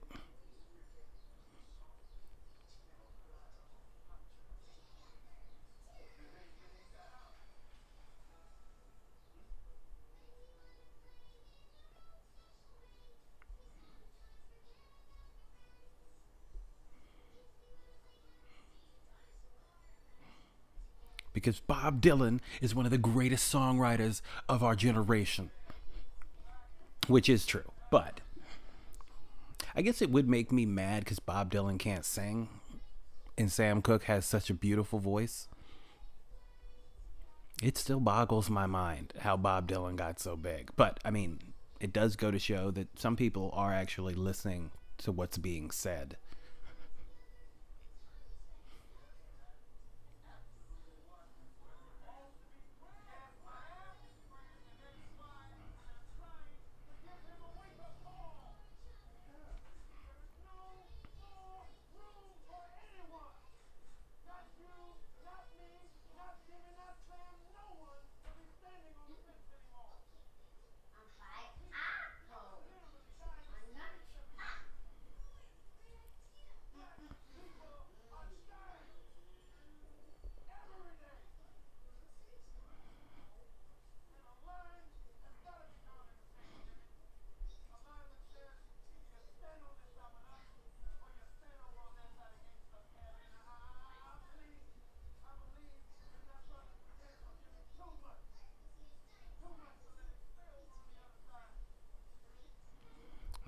Because 21.33 21.59
Bob 21.59 22.01
Dylan 22.01 22.39
is 22.59 22.75
one 22.75 22.85
of 22.85 22.91
the 22.91 22.97
greatest 22.97 23.53
songwriters 23.53 24.21
of 24.49 24.63
our 24.63 24.75
generation. 24.75 25.51
Which 27.07 27.29
is 27.29 27.45
true. 27.45 27.71
But 27.89 28.19
I 29.75 29.81
guess 29.81 30.01
it 30.01 30.11
would 30.11 30.29
make 30.29 30.51
me 30.51 30.65
mad 30.65 31.03
because 31.03 31.19
Bob 31.19 31.51
Dylan 31.51 31.79
can't 31.79 32.05
sing, 32.05 32.49
and 33.37 33.51
Sam 33.51 33.81
Cooke 33.81 34.03
has 34.03 34.25
such 34.25 34.49
a 34.49 34.53
beautiful 34.53 34.99
voice. 34.99 35.47
It 37.63 37.77
still 37.77 37.99
boggles 37.99 38.49
my 38.49 38.65
mind 38.65 39.13
how 39.19 39.37
Bob 39.37 39.67
Dylan 39.67 39.95
got 39.95 40.19
so 40.19 40.35
big. 40.35 40.71
But 40.75 40.99
I 41.05 41.11
mean, 41.11 41.39
it 41.79 41.93
does 41.93 42.15
go 42.15 42.31
to 42.31 42.39
show 42.39 42.71
that 42.71 42.99
some 42.99 43.15
people 43.15 43.51
are 43.53 43.73
actually 43.73 44.13
listening 44.13 44.71
to 44.99 45.11
what's 45.11 45.37
being 45.37 45.71
said. 45.71 46.17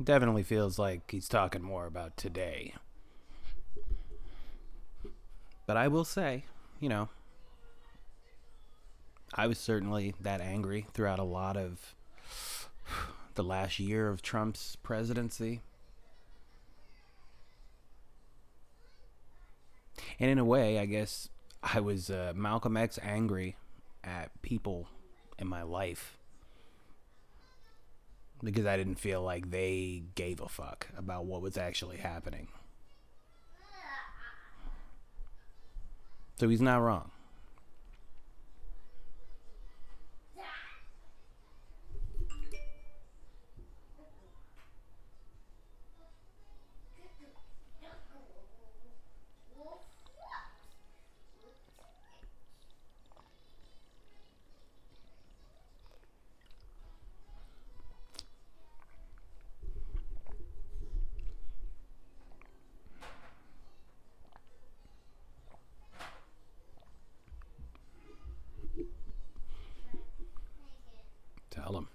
Definitely 0.03 0.43
feels 0.43 0.77
like 0.77 1.11
he's 1.11 1.29
talking 1.29 1.61
more 1.61 1.85
about 1.85 2.17
today. 2.17 2.73
But 5.65 5.77
I 5.77 5.87
will 5.87 6.03
say, 6.03 6.43
you 6.79 6.89
know, 6.89 7.09
I 9.33 9.47
was 9.47 9.57
certainly 9.57 10.13
that 10.19 10.41
angry 10.41 10.87
throughout 10.93 11.19
a 11.19 11.23
lot 11.23 11.55
of 11.55 11.95
the 13.35 13.43
last 13.43 13.79
year 13.79 14.09
of 14.09 14.21
Trump's 14.21 14.75
presidency. 14.75 15.61
And 20.19 20.29
in 20.29 20.37
a 20.37 20.45
way, 20.45 20.79
I 20.79 20.85
guess 20.85 21.29
I 21.61 21.79
was 21.79 22.09
uh, 22.09 22.33
Malcolm 22.35 22.75
X 22.75 22.99
angry 23.01 23.55
at 24.03 24.29
people 24.41 24.89
in 25.39 25.47
my 25.47 25.63
life 25.63 26.17
because 28.41 28.65
I 28.65 28.77
didn't 28.77 28.95
feel 28.95 29.21
like 29.21 29.51
they 29.51 30.03
gave 30.15 30.41
a 30.41 30.47
fuck 30.49 30.87
about 30.97 31.25
what 31.25 31.41
was 31.41 31.57
actually 31.57 31.97
happening. 31.97 32.47
So 36.39 36.49
he's 36.49 36.61
not 36.61 36.81
wrong. 36.81 37.11
Tell 71.49 71.77
him. 71.77 71.87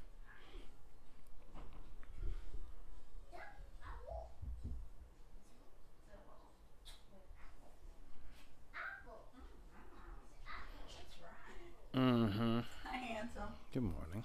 Mm-hmm. 11.94 12.60
Hi, 12.84 12.96
handsome. 12.96 13.42
Good 13.72 13.82
morning. 13.82 14.24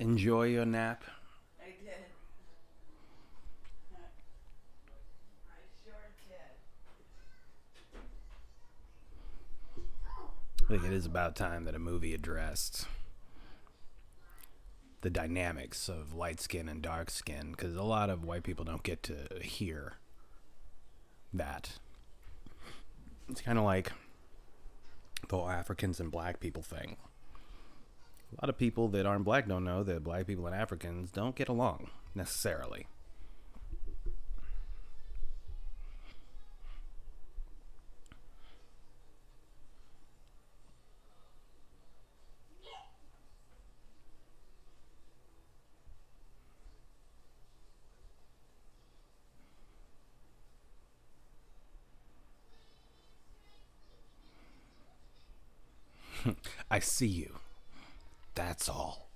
Enjoy 0.00 0.44
your 0.44 0.64
nap. 0.64 1.04
I 1.60 1.66
did. 1.66 1.94
I 5.48 5.60
sure 5.84 5.94
did. 6.28 6.56
I 10.64 10.68
think 10.68 10.84
it 10.84 10.92
is 10.92 10.96
about 11.08 11.34
time 11.34 11.64
that 11.64 11.74
a 11.74 11.78
movie 11.78 12.12
addressed 12.12 12.86
the 15.00 15.10
dynamics 15.10 15.88
of 15.88 16.14
light 16.14 16.40
skin 16.40 16.68
and 16.68 16.82
dark 16.82 17.10
skin 17.10 17.52
because 17.52 17.74
a 17.74 17.82
lot 17.82 18.10
of 18.10 18.24
white 18.24 18.42
people 18.42 18.64
don't 18.64 18.82
get 18.82 19.02
to 19.02 19.26
hear 19.40 19.94
that. 21.32 21.78
It's 23.28 23.40
kind 23.40 23.58
of 23.58 23.64
like 23.64 23.92
the 25.28 25.36
whole 25.36 25.48
Africans 25.48 25.98
and 25.98 26.10
black 26.10 26.40
people 26.40 26.62
thing. 26.62 26.96
A 28.32 28.44
lot 28.44 28.50
of 28.50 28.58
people 28.58 28.88
that 28.88 29.06
aren't 29.06 29.24
black 29.24 29.48
don't 29.48 29.64
know 29.64 29.82
that 29.84 30.04
black 30.04 30.26
people 30.26 30.46
and 30.46 30.54
Africans 30.54 31.10
don't 31.10 31.34
get 31.34 31.48
along 31.48 31.88
necessarily. 32.14 32.86
I 56.78 56.80
see 56.80 57.08
you. 57.08 57.34
That's 58.36 58.68
all. 58.68 59.08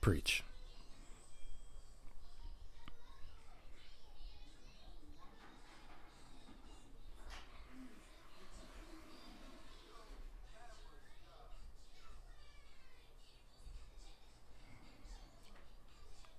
Preach. 0.00 0.44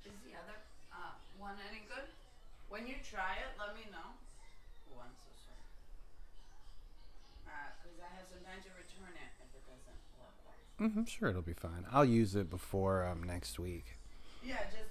Is 0.06 0.14
the 0.22 0.38
other 0.38 0.54
uh, 0.94 1.18
one 1.42 1.58
any 1.74 1.82
good? 1.90 2.06
When 2.70 2.86
you 2.86 2.94
try 3.02 3.42
it, 3.42 3.58
let 3.58 3.74
me 3.74 3.90
know. 3.90 4.14
Oh, 4.94 5.02
I'm 5.02 5.10
so 5.18 5.34
sorry. 5.34 5.66
Because 7.82 7.98
I 8.06 8.10
have 8.14 8.30
sometimes 8.30 8.62
you 8.70 8.72
return 8.78 9.18
it 9.18 9.34
if 9.42 9.50
it 9.50 9.66
doesn't 9.66 10.02
work 10.22 10.38
well. 10.46 10.62
Mm-hmm, 10.86 11.04
sure, 11.18 11.30
it'll 11.30 11.42
be 11.42 11.54
fine. 11.54 11.86
I'll 11.92 12.06
use 12.06 12.36
it 12.36 12.50
before 12.50 13.06
um, 13.06 13.24
next 13.24 13.60
week. 13.60 13.98
Yeah, 14.44 14.58
just 14.66 14.85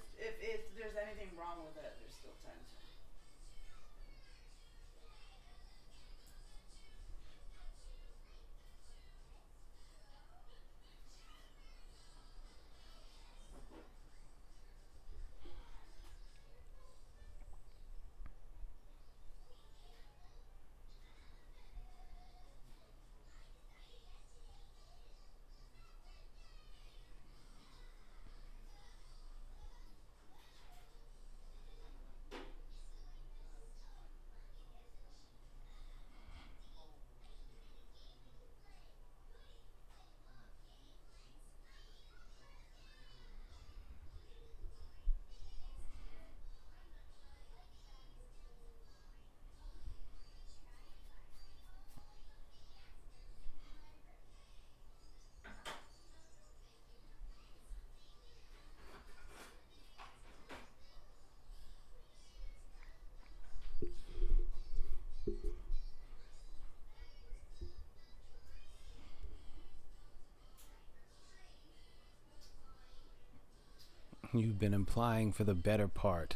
You've 74.37 74.59
been 74.59 74.73
implying 74.73 75.31
for 75.31 75.45
the 75.45 75.53
better 75.53 75.87
part 75.87 76.35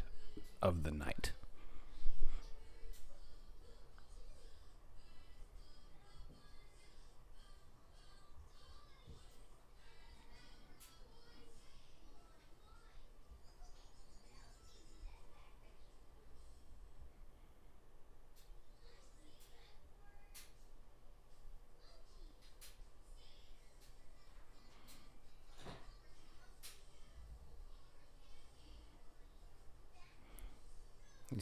of 0.61 0.83
the 0.83 0.91
night. 0.91 1.33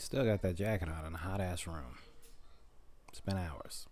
Still 0.07 0.23
got 0.23 0.41
that 0.41 0.55
jacket 0.55 0.87
on 0.87 1.05
in 1.05 1.13
a 1.13 1.17
hot 1.17 1.41
ass 1.41 1.67
room. 1.67 1.97
It's 3.09 3.19
been 3.19 3.35
hours. 3.35 3.87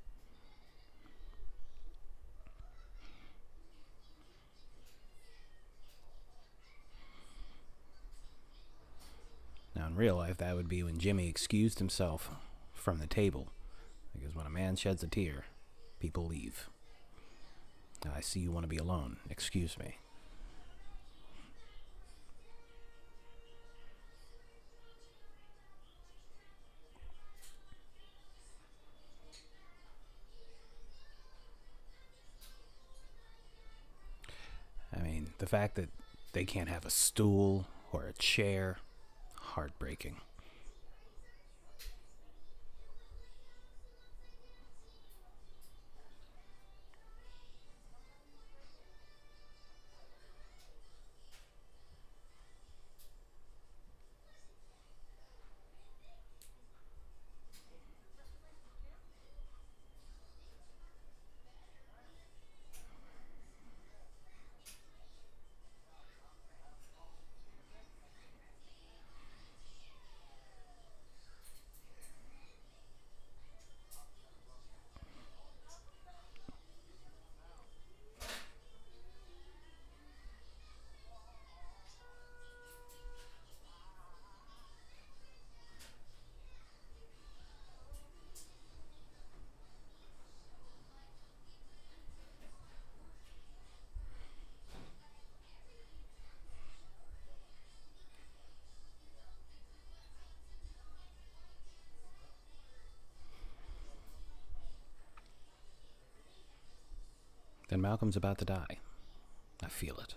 Now, 9.75 9.87
in 9.87 9.97
real 9.97 10.15
life, 10.15 10.37
that 10.37 10.55
would 10.55 10.69
be 10.69 10.83
when 10.83 10.99
Jimmy 10.99 11.27
excused 11.27 11.79
himself 11.79 12.29
from 12.73 12.99
the 12.99 13.07
table. 13.07 13.49
Because 14.17 14.33
when 14.33 14.45
a 14.45 14.49
man 14.49 14.77
sheds 14.77 15.03
a 15.03 15.07
tear, 15.07 15.43
people 15.99 16.25
leave. 16.27 16.69
I 18.09 18.21
see 18.21 18.39
you 18.39 18.53
want 18.53 18.63
to 18.63 18.69
be 18.69 18.77
alone. 18.77 19.17
Excuse 19.29 19.77
me. 19.77 19.97
The 35.37 35.45
fact 35.45 35.75
that 35.75 35.89
they 36.33 36.45
can't 36.45 36.69
have 36.69 36.85
a 36.85 36.89
stool 36.89 37.67
or 37.91 38.05
a 38.05 38.13
chair, 38.13 38.77
heartbreaking. 39.35 40.17
Malcolm's 107.85 108.15
about 108.15 108.39
to 108.39 108.45
die. 108.45 108.79
I 109.63 109.67
feel 109.67 109.99
it. 109.99 110.15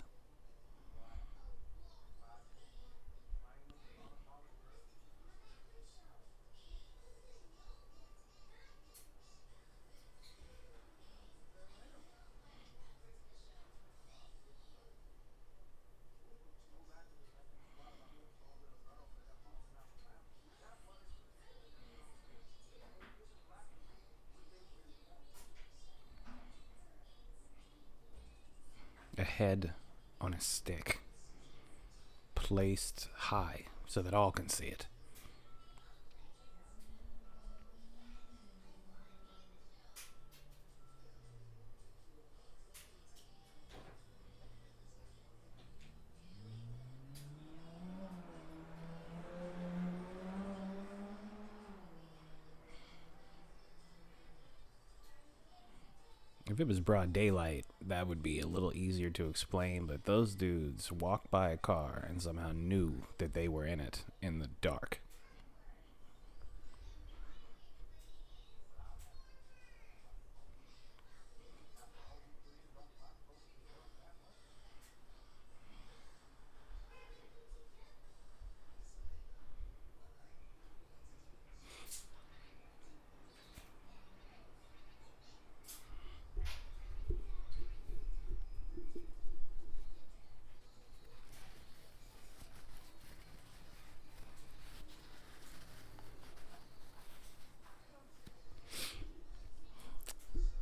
Head 29.28 29.72
on 30.20 30.34
a 30.34 30.40
stick, 30.40 31.00
placed 32.34 33.08
high 33.14 33.64
so 33.86 34.02
that 34.02 34.14
all 34.14 34.32
can 34.32 34.48
see 34.48 34.66
it. 34.66 34.86
If 56.58 56.62
it 56.62 56.66
was 56.66 56.80
broad 56.80 57.12
daylight, 57.12 57.66
that 57.86 58.08
would 58.08 58.20
be 58.20 58.40
a 58.40 58.46
little 58.48 58.72
easier 58.74 59.10
to 59.10 59.28
explain, 59.28 59.86
but 59.86 60.06
those 60.06 60.34
dudes 60.34 60.90
walked 60.90 61.30
by 61.30 61.50
a 61.50 61.56
car 61.56 62.04
and 62.10 62.20
somehow 62.20 62.50
knew 62.52 63.02
that 63.18 63.32
they 63.32 63.46
were 63.46 63.64
in 63.64 63.78
it 63.78 64.02
in 64.20 64.40
the 64.40 64.48
dark. 64.60 65.00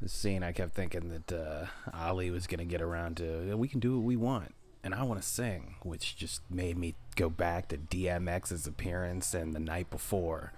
This 0.06 0.12
scene, 0.12 0.42
I 0.42 0.44
kept 0.56 0.74
thinking 0.74 1.08
that 1.10 1.32
uh, 1.32 1.66
Ali 1.94 2.30
was 2.30 2.46
going 2.46 2.58
to 2.58 2.64
get 2.64 2.80
around 2.80 3.18
to, 3.18 3.54
we 3.56 3.68
can 3.68 3.78
do 3.78 3.96
what 3.96 4.04
we 4.04 4.16
want. 4.16 4.54
And 4.82 4.94
I 4.94 5.02
want 5.02 5.20
to 5.20 5.26
sing, 5.26 5.76
which 5.82 6.16
just 6.16 6.40
made 6.50 6.78
me 6.78 6.94
go 7.14 7.28
back 7.28 7.68
to 7.68 7.76
DMX's 7.76 8.66
appearance 8.66 9.34
and 9.34 9.54
the 9.54 9.60
night 9.60 9.90
before 9.90 10.52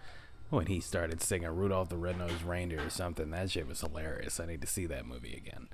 when 0.51 0.67
he 0.67 0.81
started 0.81 1.23
singing 1.23 1.49
Rudolph 1.49 1.89
the 1.89 1.97
Red-Nosed 1.97 2.43
Reindeer 2.43 2.87
or 2.87 2.91
something. 2.91 3.31
That 3.31 3.51
shit 3.51 3.67
was 3.67 3.81
hilarious. 3.81 4.39
I 4.39 4.47
need 4.47 4.61
to 4.61 4.67
see 4.67 4.87
that 4.87 5.07
movie 5.07 5.35
again. 5.35 5.69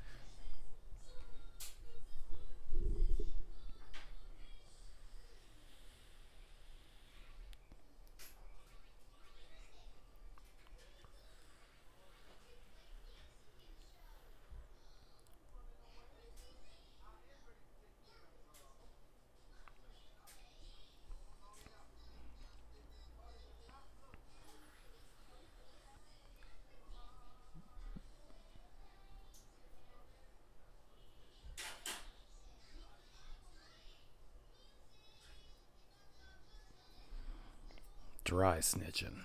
Dry 38.55 38.61
snitching. 38.61 39.25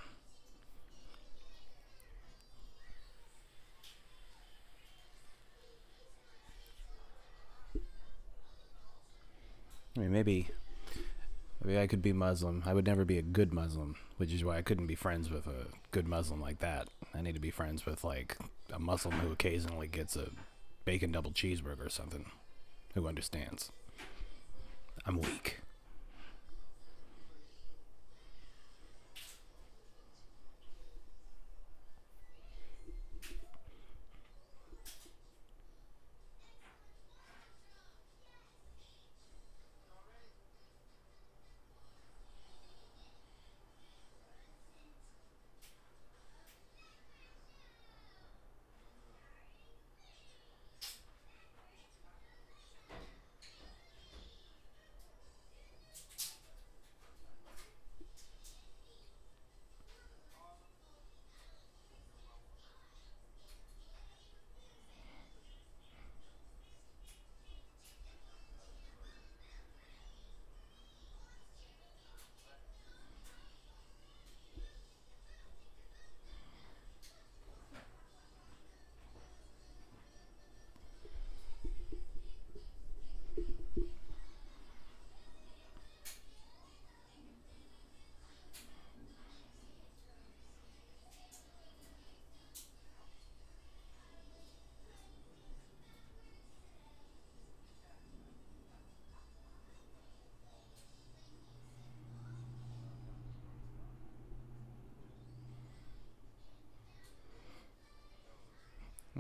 I 9.96 10.00
mean, 10.00 10.12
maybe, 10.12 10.48
maybe 11.64 11.78
I 11.78 11.86
could 11.86 12.02
be 12.02 12.12
Muslim. 12.12 12.64
I 12.66 12.74
would 12.74 12.88
never 12.88 13.06
be 13.06 13.20
a 13.20 13.22
good 13.22 13.54
Muslim, 13.54 13.98
which 14.18 14.34
is 14.34 14.44
why 14.44 14.58
I 14.58 14.64
couldn't 14.64 14.88
be 14.88 14.96
friends 14.96 15.30
with 15.30 15.46
a 15.46 15.68
good 15.92 16.08
Muslim 16.08 16.42
like 16.42 16.58
that. 16.60 16.88
I 17.14 17.22
need 17.22 17.36
to 17.36 17.40
be 17.40 17.52
friends 17.52 17.86
with 17.86 18.04
like 18.04 18.36
a 18.74 18.80
Muslim 18.80 19.20
who 19.20 19.32
occasionally 19.32 19.88
gets 19.88 20.16
a 20.16 20.30
bacon 20.86 21.12
double 21.12 21.32
cheeseburger 21.32 21.86
or 21.86 21.90
something, 21.90 22.26
who 22.96 23.08
understands. 23.08 23.72
I'm 25.06 25.20
weak. 25.20 25.60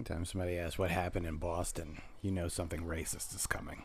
Anytime 0.10 0.26
somebody 0.26 0.58
asks 0.58 0.80
what 0.80 0.90
happened 0.90 1.28
in 1.28 1.38
Boston, 1.38 2.02
you 2.24 2.32
know 2.32 2.48
something 2.48 2.82
racist 2.82 3.36
is 3.36 3.46
coming. 3.46 3.84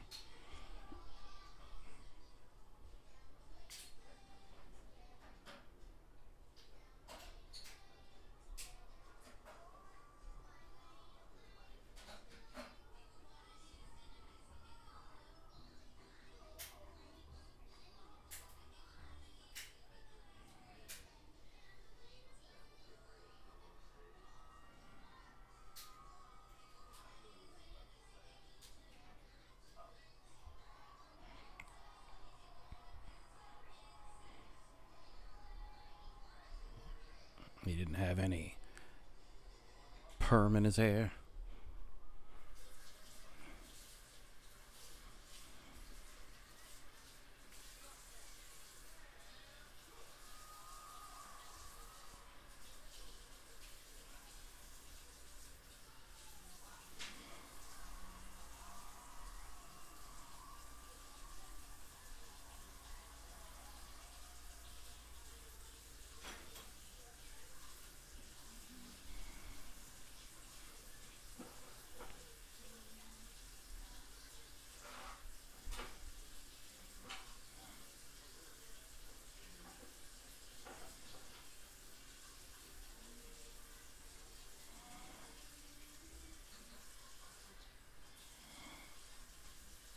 In 40.64 40.66
his 40.66 40.76
hair. 40.76 41.10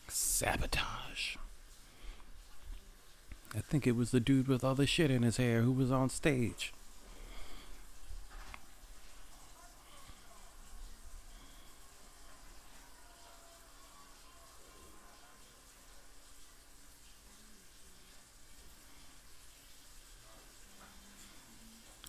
Sabotage. 0.10 1.36
I 3.56 3.60
think 3.60 3.77
it 3.88 3.96
was 3.96 4.12
the 4.12 4.20
dude 4.20 4.48
with 4.48 4.64
all 4.64 4.76
the 4.76 4.86
shit 4.86 5.10
in 5.10 5.24
his 5.24 5.38
hair 5.38 5.62
who 5.62 5.72
was 5.72 5.92
on 5.92 6.10
stage. 6.10 6.74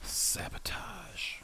Sabotage. 0.03 1.37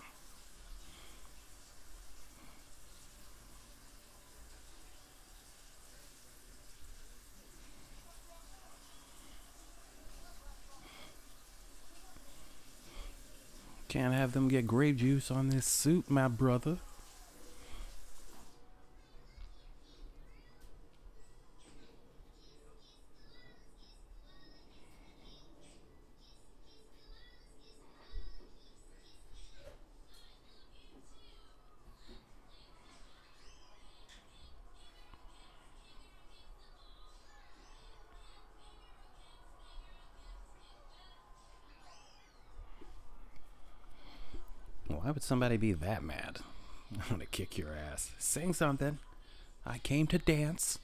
Can't 13.89 14.13
have 14.13 14.24
them 14.35 14.49
get 14.49 14.67
grape 14.67 14.97
juice 14.97 15.31
on 15.31 15.49
this 15.49 15.65
suit, 15.67 16.11
my 16.11 16.29
brother. 16.29 16.79
Why 45.05 45.11
would 45.11 45.23
somebody 45.23 45.59
be 45.59 45.75
that 45.75 46.03
mad? 46.03 46.39
I'm 46.95 47.03
gonna 47.11 47.27
kick 47.27 47.59
your 47.59 47.69
ass. 47.93 48.13
Sing 48.19 48.55
something. 48.55 49.01
I 49.67 49.77
came 49.77 50.07
to 50.07 50.17
dance. 50.17 50.79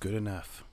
Good 0.00 0.14
enough. 0.14 0.64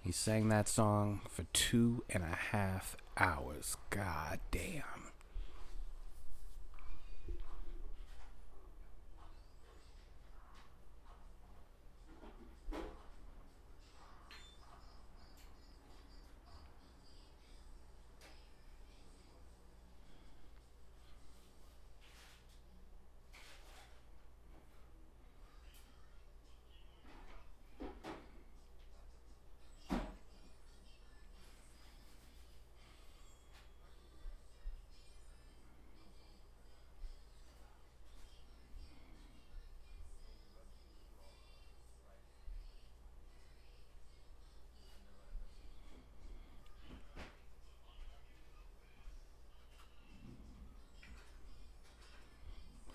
He 0.00 0.12
sang 0.12 0.48
that 0.48 0.68
song 0.68 1.20
for 1.28 1.44
two 1.52 2.04
and 2.08 2.22
a 2.22 2.36
half 2.52 2.96
hours. 3.18 3.76
God 3.90 4.38
damn. 4.50 4.82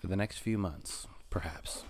For 0.02 0.08
the 0.08 0.11
next 0.22 0.38
few 0.38 0.56
months, 0.56 1.08
perhaps. 1.30 1.82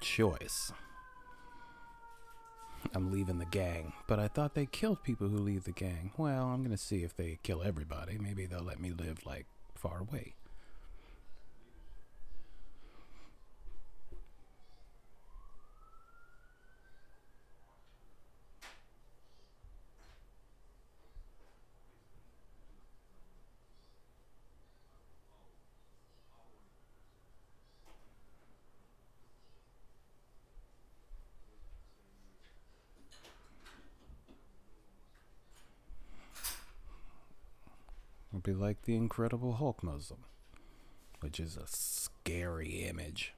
Choice. 0.00 0.72
I'm 2.94 3.10
leaving 3.10 3.38
the 3.38 3.46
gang, 3.46 3.92
but 4.06 4.18
I 4.18 4.28
thought 4.28 4.54
they 4.54 4.66
killed 4.66 5.02
people 5.02 5.28
who 5.28 5.38
leave 5.38 5.64
the 5.64 5.72
gang. 5.72 6.12
Well, 6.16 6.44
I'm 6.44 6.62
gonna 6.62 6.76
see 6.76 7.02
if 7.02 7.16
they 7.16 7.38
kill 7.42 7.62
everybody. 7.62 8.18
Maybe 8.18 8.46
they'll 8.46 8.60
let 8.62 8.80
me 8.80 8.90
live, 8.90 9.24
like, 9.24 9.46
far 9.74 10.00
away. 10.00 10.34
Be 38.44 38.52
like 38.52 38.82
the 38.82 38.94
Incredible 38.94 39.54
Hulk 39.54 39.82
Muslim, 39.82 40.20
which 41.20 41.40
is 41.40 41.56
a 41.56 41.66
scary 41.66 42.84
image. 42.84 43.32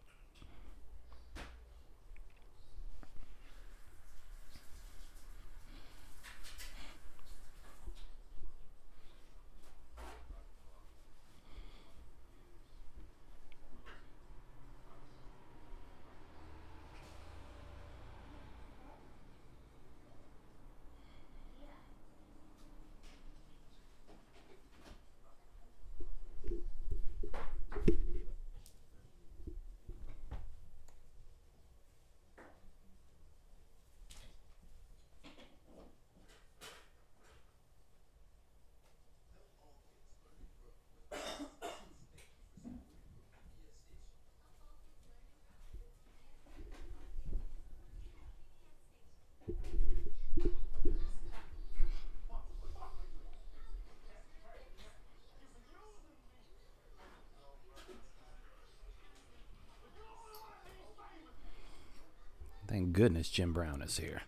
Goodness 62.96 63.28
Jim 63.28 63.52
Brown 63.52 63.82
is 63.82 63.98
here. 63.98 64.22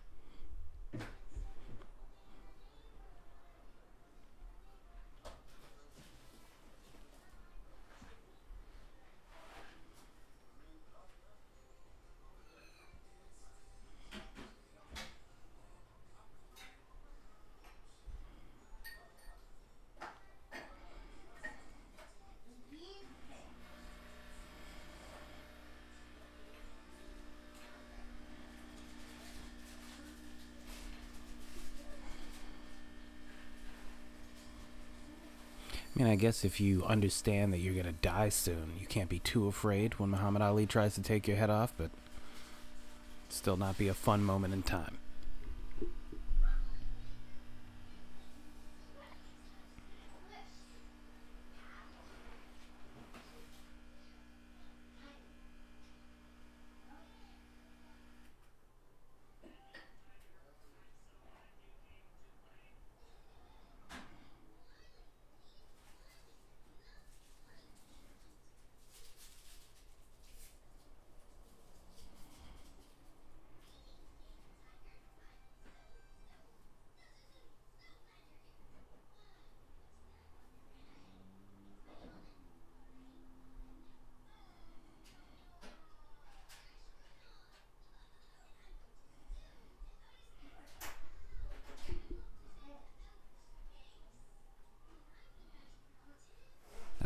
Guess 36.19 36.45
if 36.45 36.61
you 36.61 36.85
understand 36.85 37.51
that 37.53 37.57
you're 37.57 37.73
going 37.73 37.85
to 37.85 38.01
die 38.01 38.29
soon, 38.29 38.73
you 38.79 38.85
can't 38.85 39.09
be 39.09 39.19
too 39.19 39.47
afraid 39.47 39.95
when 39.95 40.11
Muhammad 40.11 40.43
Ali 40.43 40.67
tries 40.67 40.93
to 40.95 41.01
take 41.01 41.27
your 41.27 41.37
head 41.37 41.49
off, 41.49 41.73
but 41.77 41.89
still 43.29 43.57
not 43.57 43.77
be 43.77 43.87
a 43.87 43.93
fun 43.93 44.23
moment 44.23 44.53
in 44.53 44.61
time. 44.61 44.97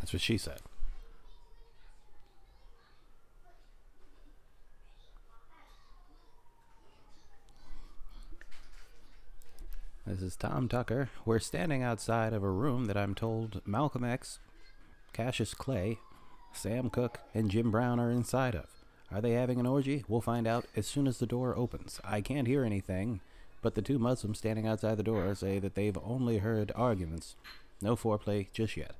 That's 0.03 0.11
what 0.11 0.21
she 0.21 0.37
said. 0.37 0.59
This 10.05 10.21
is 10.21 10.35
Tom 10.35 10.67
Tucker. 10.67 11.07
We're 11.23 11.39
standing 11.39 11.83
outside 11.83 12.33
of 12.33 12.43
a 12.43 12.49
room 12.49 12.87
that 12.87 12.97
I'm 12.97 13.15
told 13.15 13.61
Malcolm 13.65 14.03
X, 14.03 14.39
Cassius 15.13 15.53
Clay, 15.53 15.99
Sam 16.51 16.89
Cooke, 16.89 17.21
and 17.33 17.49
Jim 17.49 17.71
Brown 17.71 17.97
are 17.97 18.11
inside 18.11 18.55
of. 18.55 18.67
Are 19.09 19.21
they 19.21 19.31
having 19.31 19.57
an 19.57 19.65
orgy? 19.65 20.03
We'll 20.09 20.19
find 20.19 20.45
out 20.45 20.65
as 20.75 20.85
soon 20.85 21.07
as 21.07 21.19
the 21.19 21.25
door 21.25 21.57
opens. 21.57 22.01
I 22.03 22.19
can't 22.19 22.45
hear 22.49 22.65
anything, 22.65 23.21
but 23.61 23.75
the 23.75 23.81
two 23.81 23.99
Muslims 23.99 24.39
standing 24.39 24.67
outside 24.67 24.97
the 24.97 25.03
door 25.03 25.33
say 25.33 25.59
that 25.59 25.75
they've 25.75 25.97
only 26.03 26.39
heard 26.39 26.73
arguments. 26.75 27.37
No 27.81 27.95
foreplay 27.95 28.47
just 28.51 28.75
yet. 28.75 28.95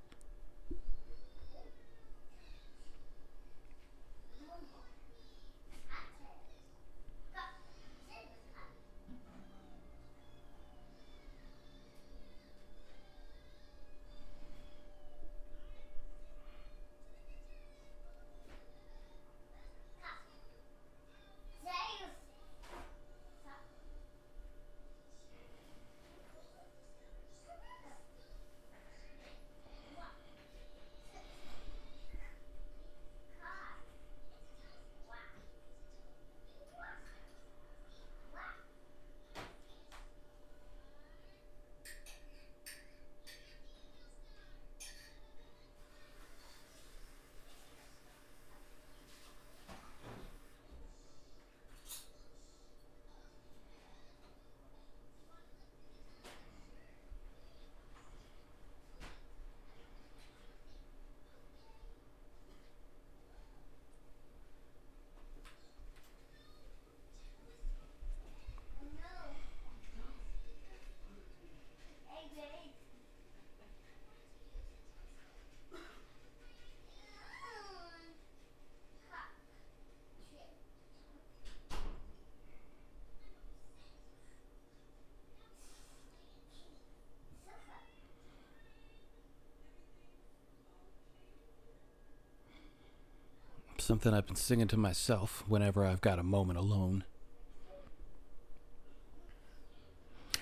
Something 93.93 94.11
I've 94.11 94.25
been 94.25 94.35
singing 94.35 94.67
to 94.69 94.77
myself 94.77 95.43
whenever 95.47 95.85
I've 95.85 96.01
got 96.01 96.17
a 96.17 96.23
moment 96.23 96.57
alone. 96.57 97.03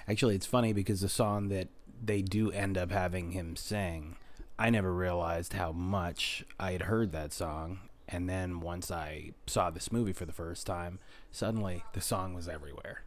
Actually, 0.07 0.35
it's 0.35 0.45
funny 0.45 0.71
because 0.71 1.01
the 1.01 1.09
song 1.09 1.49
that 1.49 1.67
they 2.01 2.21
do 2.21 2.49
end 2.49 2.77
up 2.77 2.91
having 2.91 3.31
him 3.31 3.57
sing, 3.57 4.15
I 4.57 4.69
never 4.69 4.93
realized 4.93 5.51
how 5.51 5.73
much 5.73 6.45
I 6.61 6.71
had 6.71 6.83
heard 6.83 7.11
that 7.11 7.33
song. 7.33 7.79
And 8.07 8.29
then 8.29 8.61
once 8.61 8.89
I 8.89 9.31
saw 9.47 9.69
this 9.69 9.91
movie 9.91 10.13
for 10.13 10.25
the 10.25 10.31
first 10.31 10.65
time, 10.65 10.99
suddenly 11.29 11.83
the 11.91 11.99
song 11.99 12.33
was 12.33 12.47
everywhere. 12.47 13.03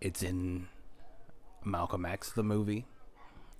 It's 0.00 0.22
in 0.22 0.68
Malcolm 1.64 2.06
X, 2.06 2.30
the 2.30 2.44
movie. 2.44 2.86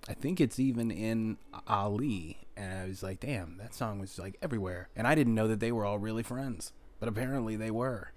I 0.06 0.14
think 0.14 0.40
it's 0.40 0.58
even 0.58 0.90
in 0.90 1.38
Ali. 1.66 2.38
And 2.56 2.78
I 2.78 2.86
was 2.86 3.02
like, 3.02 3.20
damn, 3.20 3.56
that 3.58 3.74
song 3.74 3.98
was 3.98 4.18
like 4.18 4.36
everywhere. 4.42 4.88
And 4.94 5.06
I 5.06 5.14
didn't 5.14 5.34
know 5.34 5.48
that 5.48 5.60
they 5.60 5.72
were 5.72 5.84
all 5.84 5.98
really 5.98 6.22
friends. 6.22 6.72
But 7.00 7.08
apparently 7.08 7.56
they 7.56 7.70
were 7.70 8.12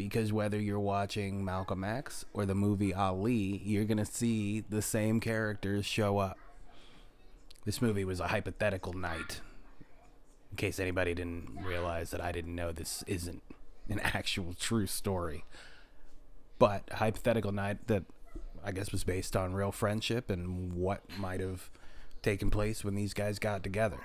because 0.00 0.32
whether 0.32 0.58
you're 0.58 0.80
watching 0.80 1.44
Malcolm 1.44 1.84
X 1.84 2.24
or 2.32 2.46
the 2.46 2.54
movie 2.54 2.94
Ali, 2.94 3.60
you're 3.62 3.84
going 3.84 3.98
to 3.98 4.06
see 4.06 4.64
the 4.66 4.80
same 4.80 5.20
characters 5.20 5.84
show 5.84 6.16
up. 6.16 6.38
This 7.66 7.82
movie 7.82 8.06
was 8.06 8.18
a 8.18 8.28
hypothetical 8.28 8.94
night. 8.94 9.42
In 10.50 10.56
case 10.56 10.80
anybody 10.80 11.12
didn't 11.12 11.62
realize 11.62 12.12
that 12.12 12.22
I 12.22 12.32
didn't 12.32 12.54
know 12.54 12.72
this 12.72 13.04
isn't 13.06 13.42
an 13.90 14.00
actual 14.02 14.54
true 14.58 14.86
story. 14.86 15.44
But 16.58 16.88
hypothetical 16.90 17.52
night 17.52 17.86
that 17.88 18.04
I 18.64 18.72
guess 18.72 18.92
was 18.92 19.04
based 19.04 19.36
on 19.36 19.54
real 19.54 19.72
friendship 19.72 20.30
and 20.30 20.72
what 20.72 21.02
might 21.18 21.40
have 21.40 21.70
taken 22.22 22.50
place 22.50 22.84
when 22.84 22.94
these 22.94 23.14
guys 23.14 23.38
got 23.38 23.62
together. 23.62 23.98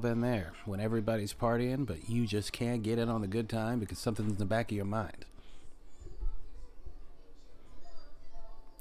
Been 0.00 0.20
there 0.20 0.52
when 0.64 0.80
everybody's 0.80 1.32
partying, 1.32 1.86
but 1.86 2.08
you 2.08 2.26
just 2.26 2.52
can't 2.52 2.82
get 2.82 2.98
in 2.98 3.08
on 3.08 3.20
the 3.20 3.26
good 3.26 3.48
time 3.48 3.78
because 3.78 3.98
something's 3.98 4.32
in 4.32 4.38
the 4.38 4.44
back 4.44 4.70
of 4.70 4.76
your 4.76 4.84
mind. 4.84 5.24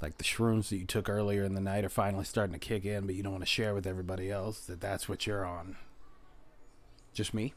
Like 0.01 0.17
the 0.17 0.23
shrooms 0.23 0.69
that 0.69 0.77
you 0.77 0.85
took 0.85 1.09
earlier 1.09 1.43
in 1.43 1.55
the 1.55 1.61
night 1.61 1.83
are 1.83 1.89
finally 1.89 2.23
starting 2.23 2.53
to 2.53 2.59
kick 2.59 2.85
in, 2.85 3.05
but 3.05 3.15
you 3.15 3.23
don't 3.23 3.33
want 3.33 3.43
to 3.43 3.49
share 3.49 3.73
with 3.73 3.85
everybody 3.85 4.31
else 4.31 4.61
that 4.61 4.79
that's 4.79 5.09
what 5.09 5.27
you're 5.27 5.45
on. 5.45 5.75
Just 7.13 7.33
me? 7.33 7.53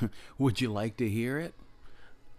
Would 0.38 0.60
you 0.60 0.70
like 0.72 0.96
to 0.98 1.08
hear 1.08 1.38
it? 1.38 1.54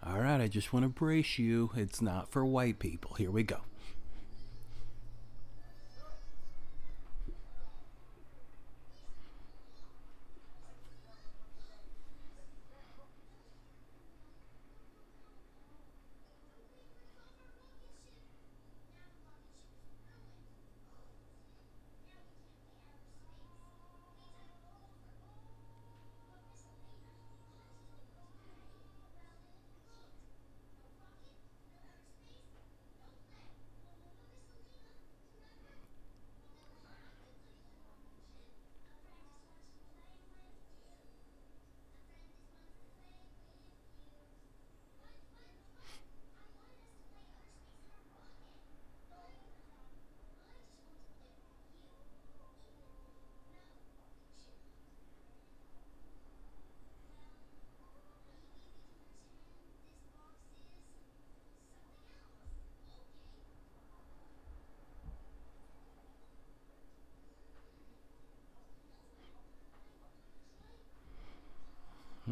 All 0.04 0.20
right, 0.20 0.40
I 0.40 0.48
just 0.48 0.72
want 0.72 0.84
to 0.84 0.88
brace 0.88 1.38
you. 1.38 1.70
It's 1.76 2.00
not 2.00 2.30
for 2.30 2.44
white 2.44 2.78
people. 2.78 3.14
Here 3.14 3.30
we 3.30 3.42
go. 3.42 3.58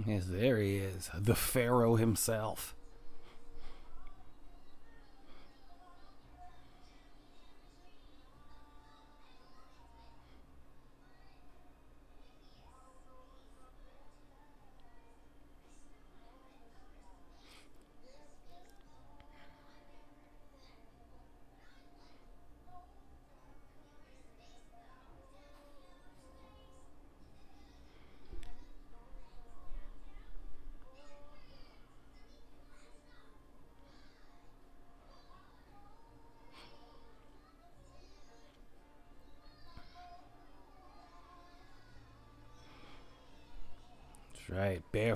Yes, 0.07 0.25
there 0.27 0.59
he 0.59 0.77
is, 0.79 1.11
the 1.15 1.35
Pharaoh 1.35 1.97
himself. 1.97 2.75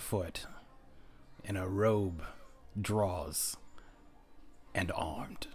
Barefoot, 0.03 0.47
in 1.45 1.57
a 1.57 1.69
robe, 1.69 2.25
draws, 2.81 3.57
and 4.75 4.91
armed. 4.97 5.47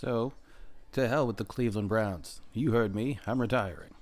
So, 0.00 0.32
to 0.92 1.08
hell 1.08 1.26
with 1.26 1.38
the 1.38 1.44
Cleveland 1.44 1.88
Browns. 1.88 2.40
You 2.52 2.70
heard 2.70 2.94
me. 2.94 3.18
I'm 3.26 3.40
retiring. 3.40 3.97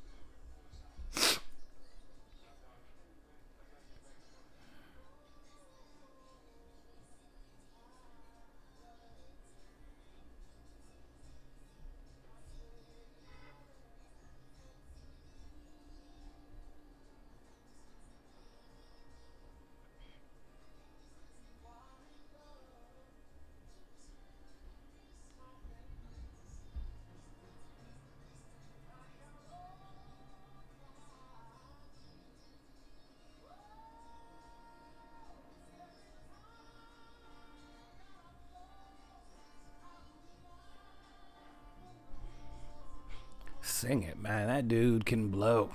Dude 44.67 45.07
can 45.07 45.29
blow. 45.29 45.71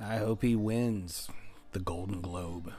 I 0.00 0.18
hope 0.18 0.42
he 0.42 0.54
wins 0.54 1.28
the 1.72 1.80
Golden 1.80 2.20
Globe. 2.20 2.72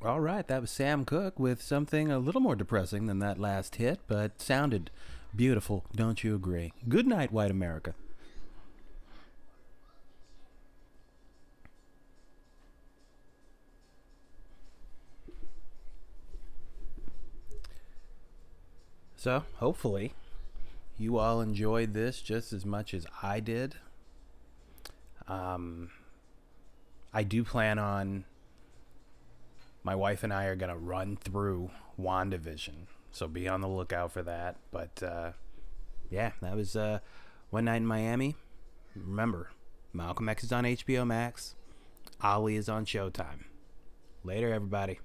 All 0.00 0.20
right, 0.20 0.46
that 0.46 0.60
was 0.60 0.70
Sam 0.70 1.04
Cooke 1.04 1.40
with 1.40 1.60
something 1.60 2.08
a 2.08 2.20
little 2.20 2.40
more 2.40 2.54
depressing 2.54 3.06
than 3.06 3.18
that 3.18 3.36
last 3.36 3.76
hit, 3.76 3.98
but 4.06 4.40
sounded 4.40 4.92
beautiful, 5.34 5.84
don't 5.92 6.22
you 6.22 6.36
agree? 6.36 6.72
Good 6.88 7.04
night, 7.04 7.32
white 7.32 7.50
America. 7.50 7.96
So, 19.16 19.42
hopefully, 19.56 20.14
you 20.96 21.18
all 21.18 21.40
enjoyed 21.40 21.92
this 21.92 22.22
just 22.22 22.52
as 22.52 22.64
much 22.64 22.94
as 22.94 23.04
I 23.20 23.40
did. 23.40 23.74
Um, 25.26 25.90
I 27.12 27.24
do 27.24 27.42
plan 27.42 27.80
on 27.80 28.26
my 29.82 29.94
wife 29.94 30.22
and 30.22 30.32
I 30.32 30.44
are 30.46 30.56
going 30.56 30.72
to 30.72 30.78
run 30.78 31.16
through 31.16 31.70
WandaVision. 32.00 32.86
So 33.10 33.26
be 33.26 33.48
on 33.48 33.60
the 33.60 33.68
lookout 33.68 34.12
for 34.12 34.22
that. 34.22 34.56
But 34.70 35.02
uh, 35.02 35.32
yeah, 36.10 36.32
that 36.42 36.56
was 36.56 36.76
uh, 36.76 37.00
One 37.50 37.64
Night 37.66 37.76
in 37.76 37.86
Miami. 37.86 38.36
Remember, 38.94 39.50
Malcolm 39.92 40.28
X 40.28 40.44
is 40.44 40.52
on 40.52 40.64
HBO 40.64 41.06
Max, 41.06 41.54
Ali 42.20 42.56
is 42.56 42.68
on 42.68 42.84
Showtime. 42.84 43.44
Later, 44.24 44.52
everybody. 44.52 44.98